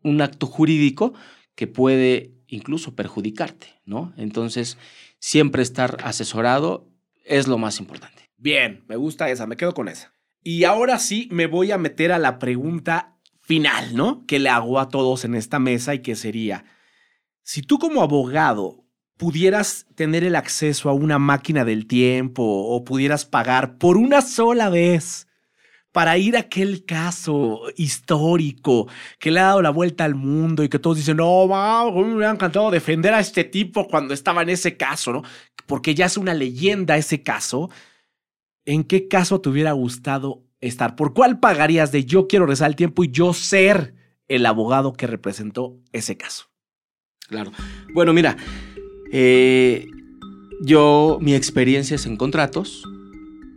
un 0.04 0.22
acto 0.22 0.48
jurídico 0.48 1.14
que 1.56 1.68
puede 1.68 2.34
incluso 2.48 2.96
perjudicarte, 2.96 3.68
¿no? 3.86 4.14
Entonces, 4.18 4.78
siempre 5.20 5.62
estar 5.62 5.98
asesorado 6.04 6.90
es 7.26 7.48
lo 7.48 7.58
más 7.58 7.80
importante. 7.80 8.30
Bien, 8.38 8.84
me 8.88 8.96
gusta 8.96 9.30
esa, 9.30 9.48
me 9.48 9.58
quedo 9.58 9.74
con 9.74 9.88
esa. 9.88 10.14
Y 10.44 10.64
ahora 10.64 10.98
sí 11.00 11.28
me 11.32 11.46
voy 11.46 11.72
a 11.72 11.78
meter 11.78 12.12
a 12.12 12.20
la 12.20 12.40
pregunta 12.40 13.18
final, 13.40 13.96
¿no? 13.96 14.26
Que 14.26 14.40
le 14.40 14.50
hago 14.50 14.80
a 14.80 14.90
todos 14.90 15.24
en 15.26 15.36
esta 15.36 15.60
mesa 15.60 15.94
y 15.94 16.00
que 16.00 16.16
sería, 16.16 16.66
si 17.44 17.62
tú 17.62 17.80
como 17.80 18.02
abogado 18.02 18.86
pudieras 19.18 19.86
tener 19.94 20.24
el 20.24 20.36
acceso 20.36 20.90
a 20.90 20.94
una 20.94 21.20
máquina 21.20 21.64
del 21.64 21.86
tiempo 21.86 22.44
o 22.44 22.84
pudieras 22.84 23.26
pagar 23.26 23.78
por 23.78 23.98
una 23.98 24.22
sola 24.22 24.70
vez 24.70 25.28
para 25.92 26.18
ir 26.18 26.38
a 26.38 26.42
aquel 26.42 26.86
caso 26.86 27.62
histórico 27.76 28.88
que 29.20 29.32
le 29.32 29.40
ha 29.40 29.48
dado 29.48 29.62
la 29.62 29.72
vuelta 29.72 30.06
al 30.06 30.16
mundo 30.16 30.64
y 30.64 30.70
que 30.70 30.80
todos 30.80 30.98
dicen, 30.98 31.18
no, 31.18 31.48
wow, 31.48 31.94
me 32.06 32.16
hubiera 32.16 32.32
encantado 32.32 32.72
defender 32.72 33.14
a 33.14 33.20
este 33.20 33.44
tipo 33.44 33.88
cuando 33.88 34.14
estaba 34.14 34.42
en 34.42 34.50
ese 34.50 34.78
caso, 34.78 35.12
¿no? 35.12 35.24
Porque 35.66 35.94
ya 35.94 36.06
es 36.06 36.18
una 36.18 36.34
leyenda 36.34 36.98
ese 36.98 37.22
caso. 37.24 37.70
¿en 38.66 38.84
qué 38.84 39.08
caso 39.08 39.42
te 39.42 39.50
hubiera 39.50 39.72
gustado 39.72 40.44
estar? 40.60 40.96
¿Por 40.96 41.14
cuál 41.14 41.40
pagarías 41.40 41.92
de 41.92 42.06
yo 42.06 42.28
quiero 42.28 42.46
rezar 42.46 42.70
el 42.70 42.76
tiempo 42.76 43.04
y 43.04 43.12
yo 43.12 43.34
ser 43.34 43.96
el 44.28 44.46
abogado 44.46 44.94
que 44.94 45.08
representó 45.08 45.78
ese 45.92 46.18
caso? 46.18 46.46
Claro. 47.28 47.52
Bueno, 47.94 48.14
mira, 48.14 48.38
eh, 49.12 49.88
yo, 50.62 51.18
mi 51.22 51.34
experiencia 51.34 51.96
es 51.96 52.06
en 52.06 52.18
contratos, 52.18 52.84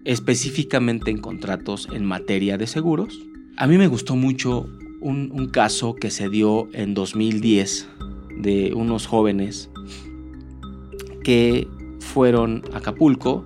específicamente 0.05 1.11
en 1.11 1.19
contratos 1.19 1.88
en 1.93 2.05
materia 2.05 2.59
de 2.59 2.67
seguros. 2.67 3.19
A 3.57 3.67
mí 3.67 3.79
me 3.79 3.87
gustó 3.87 4.17
mucho 4.17 4.69
un, 5.01 5.31
un 5.33 5.49
caso 5.49 5.95
que 5.95 6.11
se 6.11 6.29
dio 6.29 6.69
en 6.73 6.95
2010 6.95 7.88
de 8.38 8.73
unos 8.75 9.07
jóvenes 9.07 9.71
que 11.23 11.67
fueron 12.01 12.62
a 12.73 12.79
Acapulco, 12.79 13.45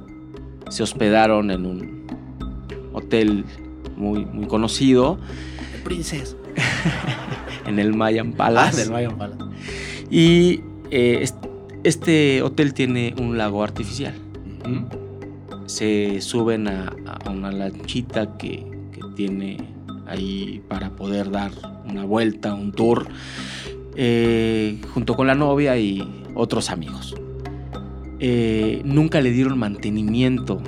se 0.69 0.83
hospedaron 0.83 1.51
en 1.51 1.65
un 1.67 2.07
hotel 2.93 3.45
muy, 3.97 4.25
muy 4.25 4.47
conocido 4.47 5.19
Princesa. 5.85 6.37
en 7.67 7.79
el 7.79 7.95
Mayan 7.95 8.31
Ah, 8.35 8.37
Palace. 8.37 8.81
del 8.83 8.91
Mayan 8.91 9.17
Palace. 9.17 9.45
Y 10.11 10.61
eh, 10.91 11.21
est- 11.23 11.37
este 11.85 12.43
hotel 12.43 12.75
tiene 12.75 13.15
un 13.19 13.39
lago 13.39 13.63
artificial. 13.63 14.15
Se 15.69 16.21
suben 16.23 16.67
a, 16.67 16.95
a 17.25 17.31
una 17.31 17.53
lanchita 17.53 18.37
que, 18.39 18.67
que 18.91 19.01
tiene 19.15 19.59
ahí 20.07 20.63
para 20.67 20.91
poder 20.97 21.31
dar 21.31 21.53
una 21.89 22.05
vuelta, 22.05 22.55
un 22.55 22.73
tour, 22.73 23.07
eh, 23.95 24.81
junto 24.95 25.15
con 25.15 25.27
la 25.27 25.35
novia 25.35 25.77
y 25.79 26.03
otros 26.35 26.71
amigos. 26.71 27.15
Eh, 28.19 28.81
nunca 28.85 29.21
le 29.21 29.31
dieron 29.31 29.59
mantenimiento 29.59 30.63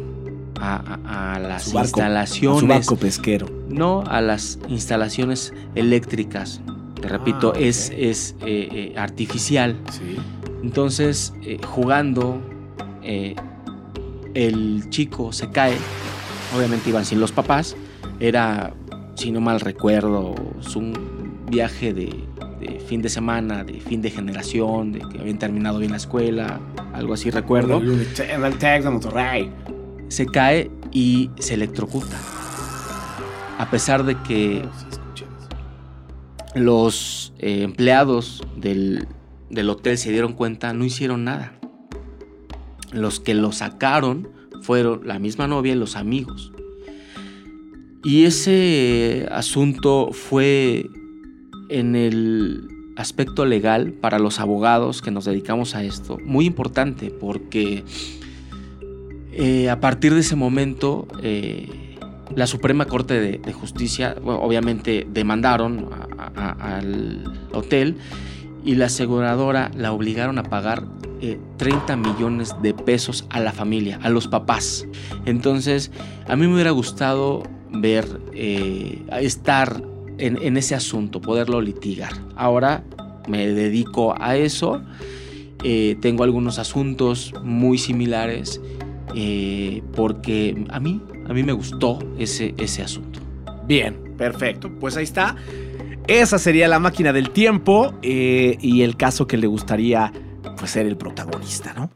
a, 0.60 0.98
a- 1.04 1.34
a 1.34 1.38
las 1.38 1.64
Su 1.64 1.72
barco, 1.72 1.86
instalaciones. 1.86 2.60
Su 2.60 2.66
barco 2.66 2.96
pesquero. 2.96 3.46
No, 3.70 4.02
a 4.06 4.20
las 4.20 4.58
instalaciones 4.68 5.54
eléctricas. 5.74 6.60
Te 7.00 7.08
repito, 7.08 7.54
Ah, 7.56 7.58
es, 7.58 7.90
es 7.96 8.36
eh, 8.44 8.68
eh, 8.70 8.94
artificial. 8.98 9.76
Sí. 9.90 10.16
Entonces, 10.62 11.32
jugando, 11.66 12.42
el 14.35 14.88
chico 14.90 15.33
se 15.33 15.51
cae. 15.51 15.77
Obviamente 16.57 16.90
iban 16.90 17.05
sin 17.05 17.21
los 17.21 17.33
papás. 17.33 17.77
Era, 18.19 18.73
si 19.14 19.31
no 19.31 19.40
mal 19.40 19.61
recuerdo, 19.61 20.35
un 20.77 21.47
viaje 21.49 21.93
de, 21.93 22.25
de 22.61 22.81
fin 22.81 23.03
de 23.03 23.09
semana, 23.09 23.64
de 23.64 23.81
fin 23.81 24.03
de 24.03 24.11
generación, 24.11 24.93
de 24.93 25.01
que 25.01 25.21
habían 25.21 25.38
terminado 25.38 25.79
bien 25.79 25.90
la 25.93 25.97
escuela, 25.97 26.61
algo 26.93 27.14
así 27.14 27.31
recuerdo. 27.31 27.81
Se 30.09 30.27
cae 30.27 30.71
y 30.93 31.31
se 31.38 31.55
electrocuta. 31.55 32.16
A 33.59 33.71
pesar 33.71 34.05
de 34.05 34.16
que 34.23 34.64
los 36.55 37.33
eh, 37.38 37.62
empleados 37.62 38.43
del, 38.57 39.07
del 39.51 39.71
hotel 39.71 39.99
se 39.99 40.11
dieron 40.11 40.33
cuenta, 40.33 40.73
no 40.73 40.85
hicieron 40.85 41.25
nada. 41.25 41.60
Los 42.92 43.20
que 43.20 43.35
lo 43.35 43.53
sacaron 43.53 44.29
fueron 44.62 45.07
la 45.07 45.18
misma 45.18 45.46
novia 45.46 45.72
y 45.72 45.76
los 45.76 45.96
amigos. 45.96 46.53
Y 48.03 48.24
ese 48.24 49.29
asunto 49.31 50.11
fue 50.12 50.88
en 51.68 51.96
el 51.96 52.68
aspecto 52.96 53.46
legal 53.46 53.92
para 53.92 54.18
los 54.18 54.40
abogados 54.40 55.03
que 55.03 55.11
nos 55.11 55.24
dedicamos 55.24 55.74
a 55.74 55.85
esto 55.85 56.18
muy 56.22 56.44
importante 56.44 57.11
porque 57.11 57.85
eh, 59.33 59.70
a 59.70 59.81
partir 59.81 60.12
de 60.12 60.20
ese 60.20 60.37
momento 60.37 61.07
eh, 61.22 61.96
la 62.35 62.46
Suprema 62.46 62.87
Corte 62.87 63.38
de, 63.38 63.53
Justicia 63.53 64.16
obviamente 64.24 65.07
demandaron 65.11 65.88
al 66.35 67.24
hotel 67.53 67.96
y 68.64 68.75
la 68.75 68.87
aseguradora 68.87 69.70
la 69.77 69.92
obligaron 69.92 70.38
a 70.38 70.42
pagar 70.42 70.85
eh, 71.20 71.38
30 71.57 71.96
millones 71.96 72.55
de 72.62 72.75
pesos 72.75 73.27
a 73.31 73.40
la 73.40 73.53
familia, 73.53 73.99
a 74.03 74.11
los 74.11 74.29
papás. 74.29 74.87
Entonces, 75.27 75.90
a 76.27 76.37
mí 76.37 76.46
me 76.46 76.55
hubiera 76.55 76.70
gustado 76.70 77.42
ver, 77.70 78.07
eh, 78.33 79.03
estar 79.20 79.83
en, 80.18 80.57
ese 80.57 80.75
asunto, 80.75 81.20
poderlo 81.20 81.61
litigar. 81.61 82.12
Ahora 82.37 82.85
me 83.29 83.46
dedico 83.49 84.14
a 84.18 84.37
eso. 84.37 84.83
eh, 85.62 85.96
tengo 86.01 86.25
algunos 86.25 86.59
asuntos 86.59 87.35
muy 87.42 87.77
similares 87.77 88.61
eh, 89.14 89.83
porque 89.94 90.64
a 90.70 90.81
mí, 90.81 91.01
a 91.29 91.33
mí 91.33 91.42
me 91.42 91.53
gustó 91.53 91.99
ese, 92.18 92.55
ese 92.59 92.83
asunto. 92.83 93.20
Bien, 93.66 94.14
perfecto. 94.16 94.70
Pues 94.81 94.96
ahí 94.96 95.05
está. 95.05 95.37
Esa 96.11 96.40
sería 96.40 96.66
la 96.66 96.81
máquina 96.81 97.12
del 97.12 97.31
tiempo 97.31 97.94
eh, 98.03 98.59
y 98.61 98.83
el 98.83 98.96
caso 98.96 99.29
que 99.29 99.37
le 99.37 99.46
gustaría 99.46 100.12
pues, 100.59 100.73
ser 100.73 100.87
el 100.87 100.96
protagonista, 100.96 101.73
¿no? 101.73 101.88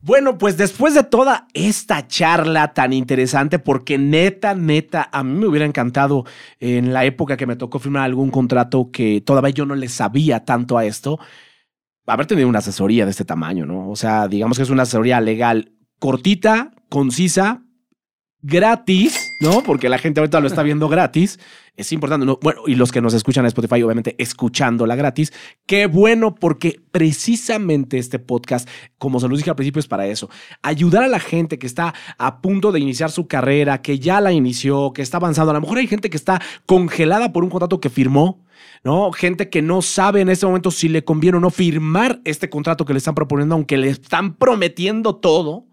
Bueno, 0.00 0.38
pues 0.38 0.56
después 0.56 0.94
de 0.94 1.02
toda 1.02 1.48
esta 1.54 2.06
charla 2.06 2.72
tan 2.72 2.92
interesante, 2.92 3.58
porque 3.58 3.98
neta, 3.98 4.54
neta, 4.54 5.08
a 5.10 5.24
mí 5.24 5.40
me 5.40 5.48
hubiera 5.48 5.66
encantado 5.66 6.24
en 6.60 6.92
la 6.92 7.04
época 7.04 7.36
que 7.36 7.48
me 7.48 7.56
tocó 7.56 7.80
firmar 7.80 8.04
algún 8.04 8.30
contrato 8.30 8.90
que 8.92 9.20
todavía 9.20 9.50
yo 9.50 9.66
no 9.66 9.74
le 9.74 9.88
sabía 9.88 10.44
tanto 10.44 10.78
a 10.78 10.84
esto, 10.84 11.18
haber 12.06 12.26
tenido 12.26 12.48
una 12.48 12.60
asesoría 12.60 13.04
de 13.04 13.10
este 13.10 13.24
tamaño, 13.24 13.66
¿no? 13.66 13.90
O 13.90 13.96
sea, 13.96 14.28
digamos 14.28 14.56
que 14.56 14.62
es 14.62 14.70
una 14.70 14.84
asesoría 14.84 15.20
legal 15.20 15.72
cortita, 15.98 16.70
concisa, 16.88 17.64
gratis, 18.40 19.31
¿no? 19.42 19.62
Porque 19.62 19.88
la 19.88 19.98
gente 19.98 20.20
ahorita 20.20 20.40
lo 20.40 20.46
está 20.46 20.62
viendo 20.62 20.88
gratis. 20.88 21.38
Es 21.76 21.92
importante, 21.92 22.24
¿no? 22.24 22.38
Bueno, 22.40 22.62
y 22.66 22.74
los 22.76 22.92
que 22.92 23.00
nos 23.00 23.12
escuchan 23.12 23.44
en 23.44 23.48
Spotify, 23.48 23.82
obviamente, 23.82 24.14
escuchándola 24.18 24.94
gratis. 24.94 25.32
Qué 25.66 25.86
bueno, 25.86 26.34
porque 26.34 26.80
precisamente 26.90 27.98
este 27.98 28.18
podcast, 28.18 28.68
como 28.98 29.20
se 29.20 29.28
los 29.28 29.38
dije 29.38 29.50
al 29.50 29.56
principio, 29.56 29.80
es 29.80 29.88
para 29.88 30.06
eso. 30.06 30.30
Ayudar 30.62 31.02
a 31.02 31.08
la 31.08 31.18
gente 31.18 31.58
que 31.58 31.66
está 31.66 31.94
a 32.18 32.40
punto 32.40 32.72
de 32.72 32.80
iniciar 32.80 33.10
su 33.10 33.26
carrera, 33.26 33.82
que 33.82 33.98
ya 33.98 34.20
la 34.20 34.32
inició, 34.32 34.92
que 34.92 35.02
está 35.02 35.16
avanzando. 35.16 35.50
A 35.50 35.54
lo 35.54 35.60
mejor 35.60 35.78
hay 35.78 35.86
gente 35.86 36.08
que 36.08 36.16
está 36.16 36.40
congelada 36.66 37.32
por 37.32 37.42
un 37.42 37.50
contrato 37.50 37.80
que 37.80 37.90
firmó. 37.90 38.44
¿no? 38.84 39.12
Gente 39.12 39.48
que 39.48 39.62
no 39.62 39.82
sabe 39.82 40.20
en 40.20 40.28
este 40.28 40.46
momento 40.46 40.70
si 40.70 40.88
le 40.88 41.04
conviene 41.04 41.38
o 41.38 41.40
no 41.40 41.50
firmar 41.50 42.20
este 42.24 42.48
contrato 42.50 42.84
que 42.84 42.92
le 42.92 42.98
están 42.98 43.14
proponiendo, 43.14 43.54
aunque 43.54 43.76
le 43.76 43.88
están 43.88 44.36
prometiendo 44.36 45.16
todo. 45.16 45.66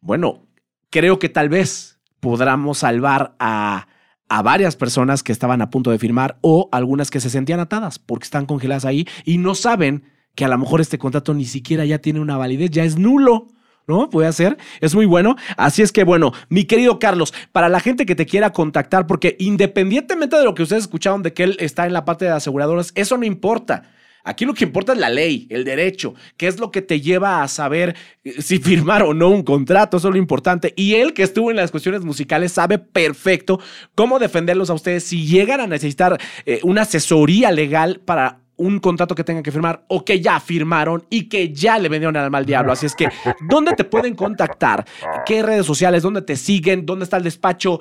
Bueno, 0.00 0.46
creo 0.90 1.18
que 1.18 1.28
tal 1.28 1.48
vez 1.48 1.99
podamos 2.20 2.78
salvar 2.78 3.34
a, 3.38 3.88
a 4.28 4.42
varias 4.42 4.76
personas 4.76 5.22
que 5.22 5.32
estaban 5.32 5.60
a 5.60 5.70
punto 5.70 5.90
de 5.90 5.98
firmar 5.98 6.38
o 6.40 6.68
algunas 6.72 7.10
que 7.10 7.20
se 7.20 7.30
sentían 7.30 7.60
atadas 7.60 7.98
porque 7.98 8.24
están 8.24 8.46
congeladas 8.46 8.84
ahí 8.84 9.06
y 9.24 9.38
no 9.38 9.54
saben 9.54 10.04
que 10.34 10.44
a 10.44 10.48
lo 10.48 10.56
mejor 10.56 10.80
este 10.80 10.98
contrato 10.98 11.34
ni 11.34 11.44
siquiera 11.44 11.84
ya 11.84 11.98
tiene 11.98 12.20
una 12.20 12.36
validez, 12.36 12.70
ya 12.70 12.84
es 12.84 12.96
nulo. 12.96 13.48
¿No? 13.86 14.08
Puede 14.08 14.32
ser. 14.32 14.56
Es 14.80 14.94
muy 14.94 15.04
bueno. 15.04 15.34
Así 15.56 15.82
es 15.82 15.90
que, 15.90 16.04
bueno, 16.04 16.32
mi 16.48 16.62
querido 16.62 17.00
Carlos, 17.00 17.34
para 17.50 17.68
la 17.68 17.80
gente 17.80 18.06
que 18.06 18.14
te 18.14 18.24
quiera 18.24 18.52
contactar, 18.52 19.08
porque 19.08 19.34
independientemente 19.40 20.36
de 20.36 20.44
lo 20.44 20.54
que 20.54 20.62
ustedes 20.62 20.84
escucharon 20.84 21.24
de 21.24 21.32
que 21.32 21.42
él 21.42 21.56
está 21.58 21.86
en 21.86 21.92
la 21.92 22.04
parte 22.04 22.26
de 22.26 22.30
aseguradoras, 22.30 22.92
eso 22.94 23.16
no 23.16 23.24
importa. 23.24 23.90
Aquí 24.24 24.44
lo 24.44 24.54
que 24.54 24.64
importa 24.64 24.92
es 24.92 24.98
la 24.98 25.08
ley, 25.08 25.46
el 25.50 25.64
derecho, 25.64 26.14
que 26.36 26.46
es 26.46 26.60
lo 26.60 26.70
que 26.70 26.82
te 26.82 27.00
lleva 27.00 27.42
a 27.42 27.48
saber 27.48 27.96
eh, 28.24 28.42
si 28.42 28.58
firmar 28.58 29.02
o 29.02 29.14
no 29.14 29.28
un 29.28 29.42
contrato, 29.42 29.96
eso 29.96 30.08
es 30.08 30.14
lo 30.14 30.18
importante. 30.18 30.72
Y 30.76 30.94
él 30.94 31.14
que 31.14 31.22
estuvo 31.22 31.50
en 31.50 31.56
las 31.56 31.70
cuestiones 31.70 32.04
musicales 32.04 32.52
sabe 32.52 32.78
perfecto 32.78 33.60
cómo 33.94 34.18
defenderlos 34.18 34.70
a 34.70 34.74
ustedes 34.74 35.04
si 35.04 35.26
llegan 35.26 35.60
a 35.60 35.66
necesitar 35.66 36.18
eh, 36.46 36.60
una 36.62 36.82
asesoría 36.82 37.50
legal 37.50 38.00
para 38.04 38.40
un 38.60 38.78
contrato 38.78 39.14
que 39.14 39.24
tengan 39.24 39.42
que 39.42 39.52
firmar 39.52 39.86
o 39.88 40.04
que 40.04 40.20
ya 40.20 40.38
firmaron 40.38 41.06
y 41.08 41.30
que 41.30 41.50
ya 41.50 41.78
le 41.78 41.88
vendieron 41.88 42.16
al 42.18 42.30
mal 42.30 42.44
diablo. 42.44 42.72
Así 42.72 42.84
es 42.84 42.94
que, 42.94 43.08
¿dónde 43.48 43.72
te 43.72 43.84
pueden 43.84 44.14
contactar? 44.14 44.84
¿Qué 45.24 45.42
redes 45.42 45.64
sociales? 45.64 46.02
¿Dónde 46.02 46.20
te 46.20 46.36
siguen? 46.36 46.84
¿Dónde 46.84 47.04
está 47.04 47.16
el 47.16 47.22
despacho? 47.22 47.80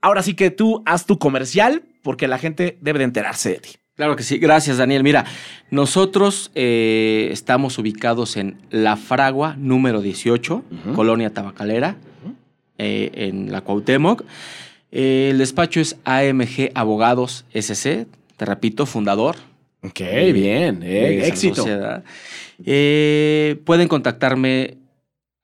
Ahora 0.00 0.22
sí 0.22 0.34
que 0.34 0.50
tú 0.50 0.82
haz 0.84 1.06
tu 1.06 1.16
comercial 1.18 1.84
porque 2.02 2.26
la 2.26 2.38
gente 2.38 2.76
debe 2.80 2.98
de 2.98 3.04
enterarse 3.04 3.50
de 3.50 3.58
ti. 3.60 3.70
Claro 3.96 4.16
que 4.16 4.24
sí, 4.24 4.38
gracias 4.38 4.78
Daniel. 4.78 5.04
Mira, 5.04 5.24
nosotros 5.70 6.50
eh, 6.56 7.28
estamos 7.30 7.78
ubicados 7.78 8.36
en 8.36 8.58
La 8.70 8.96
Fragua, 8.96 9.54
número 9.56 10.00
18, 10.00 10.64
Ujú. 10.68 10.92
Colonia 10.94 11.32
Tabacalera, 11.32 11.96
eh, 12.76 13.12
en 13.14 13.52
la 13.52 13.60
Cuauhtémoc. 13.60 14.24
Eh, 14.90 15.28
el 15.30 15.38
despacho 15.38 15.78
es 15.80 15.96
AMG 16.04 16.72
Abogados 16.74 17.44
SC, 17.52 18.08
te 18.36 18.44
repito, 18.44 18.84
fundador. 18.84 19.36
Ok, 19.82 20.00
bien. 20.32 20.82
éxito. 20.82 21.64
pueden 23.64 23.86
contactarme 23.88 24.78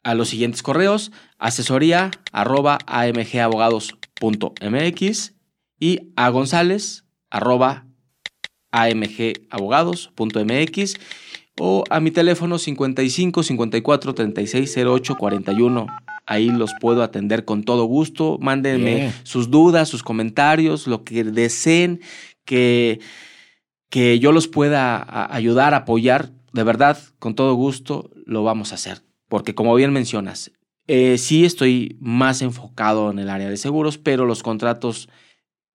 a 0.03 0.15
los 0.15 0.29
siguientes 0.29 0.65
correos, 0.65 1.13
asesoría 1.39 2.11
arroba 2.33 2.79
amgabogados.mx 2.87 5.35
y 5.79 6.01
a 6.17 6.29
gonzález 6.31 7.05
arroba 7.31 7.85
amgabogados.mx 8.73 10.95
o 11.59 11.85
a 11.91 12.01
mi 12.01 12.11
teléfono 12.11 12.59
55 12.59 13.43
54 13.43 14.15
36 14.15 14.77
08 14.77 15.17
41 15.17 15.87
ahí 16.27 16.49
los 16.49 16.73
puedo 16.81 17.03
atender 17.03 17.45
con 17.45 17.65
todo 17.65 17.85
gusto. 17.85 18.39
Mándenme 18.41 18.95
Bien. 18.95 19.15
sus 19.25 19.51
dudas, 19.51 19.89
sus 19.89 20.03
comentarios, 20.03 20.87
lo 20.87 21.05
que 21.05 21.25
deseen 21.25 22.01
que, 22.45 23.01
que 23.89 24.19
yo 24.21 24.33
los 24.33 24.49
pueda 24.49 25.35
ayudar, 25.35 25.75
apoyar. 25.75 26.31
De 26.53 26.63
verdad, 26.63 26.99
con 27.19 27.35
todo 27.35 27.55
gusto 27.55 28.11
lo 28.27 28.45
vamos 28.45 28.73
a 28.73 28.77
hacer. 28.77 29.03
Porque 29.29 29.55
como 29.55 29.75
bien 29.75 29.93
mencionas, 29.93 30.53
eh, 30.87 31.19
sí 31.19 31.45
estoy 31.45 31.97
más 32.01 32.43
enfocado 32.43 33.11
en 33.11 33.19
el 33.19 33.29
área 33.29 33.49
de 33.51 33.57
seguros, 33.57 33.99
pero 33.99 34.25
los 34.25 34.43
contratos 34.43 35.09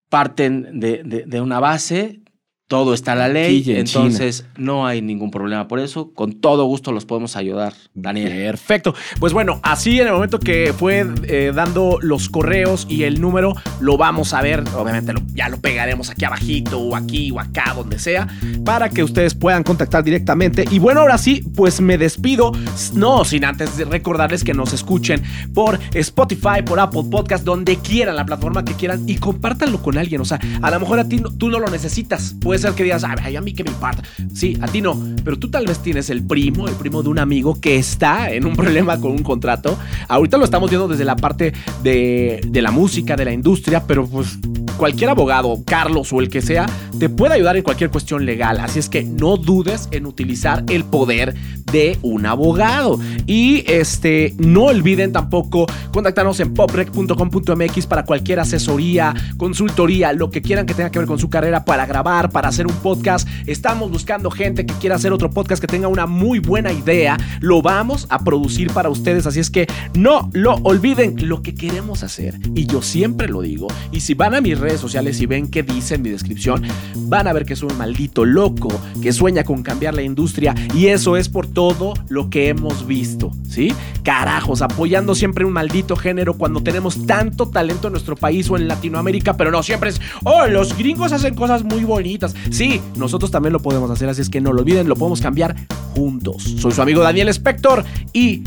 parten 0.09 0.79
de, 0.79 1.03
de- 1.03 1.25
de 1.25 1.41
una 1.41 1.59
base, 1.59 2.21
todo 2.67 2.95
está 2.95 3.13
en 3.13 3.19
la 3.19 3.27
ley, 3.27 3.63
en 3.67 3.77
entonces 3.77 4.45
no 4.57 4.87
hay 4.87 4.99
ningún 5.01 5.29
problema 5.29 5.67
por 5.67 5.79
eso. 5.79 6.11
Con 6.13 6.33
todo 6.41 6.65
gusto 6.65 6.91
los 6.91 7.05
podemos 7.05 7.35
ayudar, 7.35 7.73
Daniel. 7.93 8.29
Perfecto. 8.29 8.95
Pues 9.19 9.33
bueno, 9.33 9.59
así 9.61 9.99
en 9.99 10.07
el 10.07 10.13
momento 10.13 10.39
que 10.39 10.73
fue 10.75 11.05
eh, 11.27 11.51
dando 11.53 11.99
los 12.01 12.27
correos 12.27 12.87
y 12.89 13.03
el 13.03 13.21
número, 13.21 13.53
lo 13.81 13.97
vamos 13.97 14.33
a 14.33 14.41
ver. 14.41 14.63
Obviamente 14.75 15.13
lo- 15.13 15.21
ya 15.35 15.47
lo 15.49 15.59
pegaremos 15.61 16.09
aquí 16.09 16.25
abajito 16.25 16.79
o 16.79 16.95
aquí 16.95 17.29
o 17.29 17.39
acá, 17.39 17.73
donde 17.75 17.99
sea, 17.99 18.27
para 18.63 18.89
que 18.89 19.03
ustedes 19.03 19.35
puedan 19.35 19.61
contactar 19.63 20.03
directamente. 20.03 20.65
Y 20.71 20.79
bueno, 20.79 21.01
ahora 21.01 21.19
sí, 21.19 21.43
pues 21.55 21.81
me 21.81 21.99
despido. 21.99 22.51
No, 22.93 23.25
sin 23.25 23.45
antes 23.45 23.77
recordarles 23.87 24.43
que 24.43 24.55
nos 24.55 24.73
escuchen 24.73 25.21
por 25.53 25.79
Spotify, 25.93 26.63
por 26.65 26.79
Apple 26.79 27.03
Podcast, 27.11 27.43
donde 27.45 27.77
quieran, 27.77 28.15
la 28.15 28.25
plataforma 28.25 28.65
que 28.65 28.73
quieran 28.73 29.07
y 29.07 29.17
compártanlo 29.17 29.83
con 29.83 29.99
alguien. 29.99 30.19
O 30.21 30.25
sea, 30.25 30.39
a 30.63 30.71
lo 30.71 30.79
mejor 30.79 30.99
a 30.99 31.07
ti 31.07 31.17
no- 31.17 31.29
tú 31.29 31.49
no 31.51 31.59
lo 31.59 31.67
necesitas. 31.69 32.33
Puede 32.55 32.67
ser 32.69 32.73
que 32.73 32.83
digas, 32.83 33.03
"Ay, 33.03 33.17
ay, 33.21 33.35
a 33.35 33.41
mí 33.41 33.51
que 33.51 33.65
me 33.65 33.69
importa. 33.69 34.01
Sí, 34.33 34.57
a 34.61 34.67
ti 34.69 34.81
no, 34.81 34.97
pero 35.25 35.37
tú 35.37 35.49
tal 35.49 35.65
vez 35.65 35.79
tienes 35.79 36.09
el 36.09 36.25
primo, 36.25 36.69
el 36.69 36.75
primo 36.75 37.03
de 37.03 37.09
un 37.09 37.19
amigo 37.19 37.59
que 37.59 37.75
está 37.75 38.31
en 38.31 38.45
un 38.45 38.55
problema 38.55 38.97
con 38.97 39.11
un 39.11 39.23
contrato. 39.23 39.77
Ahorita 40.07 40.37
lo 40.37 40.45
estamos 40.45 40.69
viendo 40.69 40.87
desde 40.87 41.03
la 41.03 41.17
parte 41.17 41.51
de, 41.83 42.39
de 42.47 42.61
la 42.61 42.71
música, 42.71 43.17
de 43.17 43.25
la 43.25 43.33
industria, 43.33 43.83
pero 43.85 44.07
pues 44.07 44.37
cualquier 44.75 45.09
abogado, 45.09 45.59
Carlos 45.65 46.11
o 46.13 46.19
el 46.19 46.29
que 46.29 46.41
sea, 46.41 46.67
te 46.99 47.09
puede 47.09 47.35
ayudar 47.35 47.57
en 47.57 47.63
cualquier 47.63 47.89
cuestión 47.89 48.25
legal. 48.25 48.59
Así 48.59 48.79
es 48.79 48.89
que 48.89 49.03
no 49.03 49.37
dudes 49.37 49.87
en 49.91 50.05
utilizar 50.05 50.63
el 50.69 50.83
poder 50.85 51.35
de 51.71 51.97
un 52.01 52.25
abogado. 52.25 52.99
Y 53.25 53.63
este, 53.71 54.33
no 54.37 54.65
olviden 54.65 55.11
tampoco 55.11 55.65
contactarnos 55.91 56.39
en 56.39 56.53
poprec.com.mx 56.53 57.87
para 57.87 58.05
cualquier 58.05 58.39
asesoría, 58.39 59.13
consultoría, 59.37 60.13
lo 60.13 60.29
que 60.29 60.41
quieran 60.41 60.65
que 60.65 60.73
tenga 60.73 60.89
que 60.89 60.99
ver 60.99 61.07
con 61.07 61.19
su 61.19 61.29
carrera 61.29 61.65
para 61.65 61.85
grabar, 61.85 62.29
para 62.29 62.49
hacer 62.49 62.67
un 62.67 62.75
podcast. 62.75 63.27
Estamos 63.45 63.91
buscando 63.91 64.29
gente 64.31 64.65
que 64.65 64.73
quiera 64.75 64.95
hacer 64.95 65.11
otro 65.11 65.29
podcast 65.29 65.61
que 65.61 65.67
tenga 65.67 65.87
una 65.87 66.05
muy 66.05 66.39
buena 66.39 66.71
idea. 66.71 67.17
Lo 67.41 67.61
vamos 67.61 68.07
a 68.09 68.23
producir 68.23 68.71
para 68.71 68.89
ustedes. 68.89 69.25
Así 69.25 69.39
es 69.39 69.49
que 69.49 69.67
no 69.93 70.29
lo 70.33 70.55
olviden 70.63 71.27
lo 71.27 71.41
que 71.41 71.55
queremos 71.55 72.03
hacer. 72.03 72.39
Y 72.53 72.67
yo 72.67 72.81
siempre 72.81 73.27
lo 73.27 73.41
digo. 73.41 73.67
Y 73.91 74.01
si 74.01 74.13
van 74.13 74.35
a 74.35 74.41
mis 74.41 74.59
redes 74.65 74.81
sociales 74.81 75.21
y 75.21 75.27
ven 75.27 75.47
qué 75.47 75.63
dice 75.63 75.95
en 75.95 76.01
mi 76.01 76.09
descripción, 76.09 76.63
van 76.95 77.27
a 77.27 77.33
ver 77.33 77.45
que 77.45 77.55
soy 77.55 77.69
un 77.71 77.77
maldito 77.77 78.25
loco 78.25 78.69
que 79.01 79.13
sueña 79.13 79.43
con 79.43 79.61
cambiar 79.61 79.93
la 79.93 80.01
industria. 80.01 80.55
Y 80.73 80.87
eso 80.87 81.17
es 81.17 81.29
por 81.29 81.45
todo 81.47 81.93
lo 82.09 82.29
que 82.29 82.49
hemos 82.49 82.87
visto. 82.87 83.31
¿Sí? 83.47 83.73
Carajos, 84.03 84.61
apoyando 84.61 85.13
siempre 85.13 85.45
un 85.45 85.53
maldito 85.53 85.95
género 85.95 86.33
cuando 86.35 86.61
tenemos 86.61 87.05
tanto 87.05 87.47
talento 87.47 87.87
en 87.87 87.93
nuestro 87.93 88.15
país 88.15 88.49
o 88.49 88.57
en 88.57 88.67
Latinoamérica, 88.67 89.37
pero 89.37 89.51
no 89.51 89.61
siempre 89.61 89.91
es, 89.91 90.01
oh, 90.23 90.47
los 90.47 90.75
gringos 90.77 91.11
hacen 91.11 91.35
cosas 91.35 91.63
muy 91.63 91.83
bonitas. 91.83 92.33
Sí, 92.49 92.81
nosotros 92.97 93.29
también 93.29 93.53
lo 93.53 93.61
podemos 93.61 93.89
hacer, 93.91 94.09
así 94.09 94.21
es 94.21 94.29
que 94.29 94.41
no 94.41 94.51
lo 94.51 94.61
olviden, 94.61 94.89
lo 94.89 94.95
podemos 94.95 95.21
cambiar 95.21 95.55
juntos. 95.93 96.43
Soy 96.57 96.71
su 96.71 96.81
amigo 96.81 97.01
Daniel 97.01 97.29
Spector 97.29 97.85
y 98.13 98.43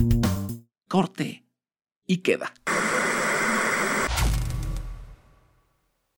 corte 0.88 1.44
y 2.06 2.18
queda. 2.18 2.52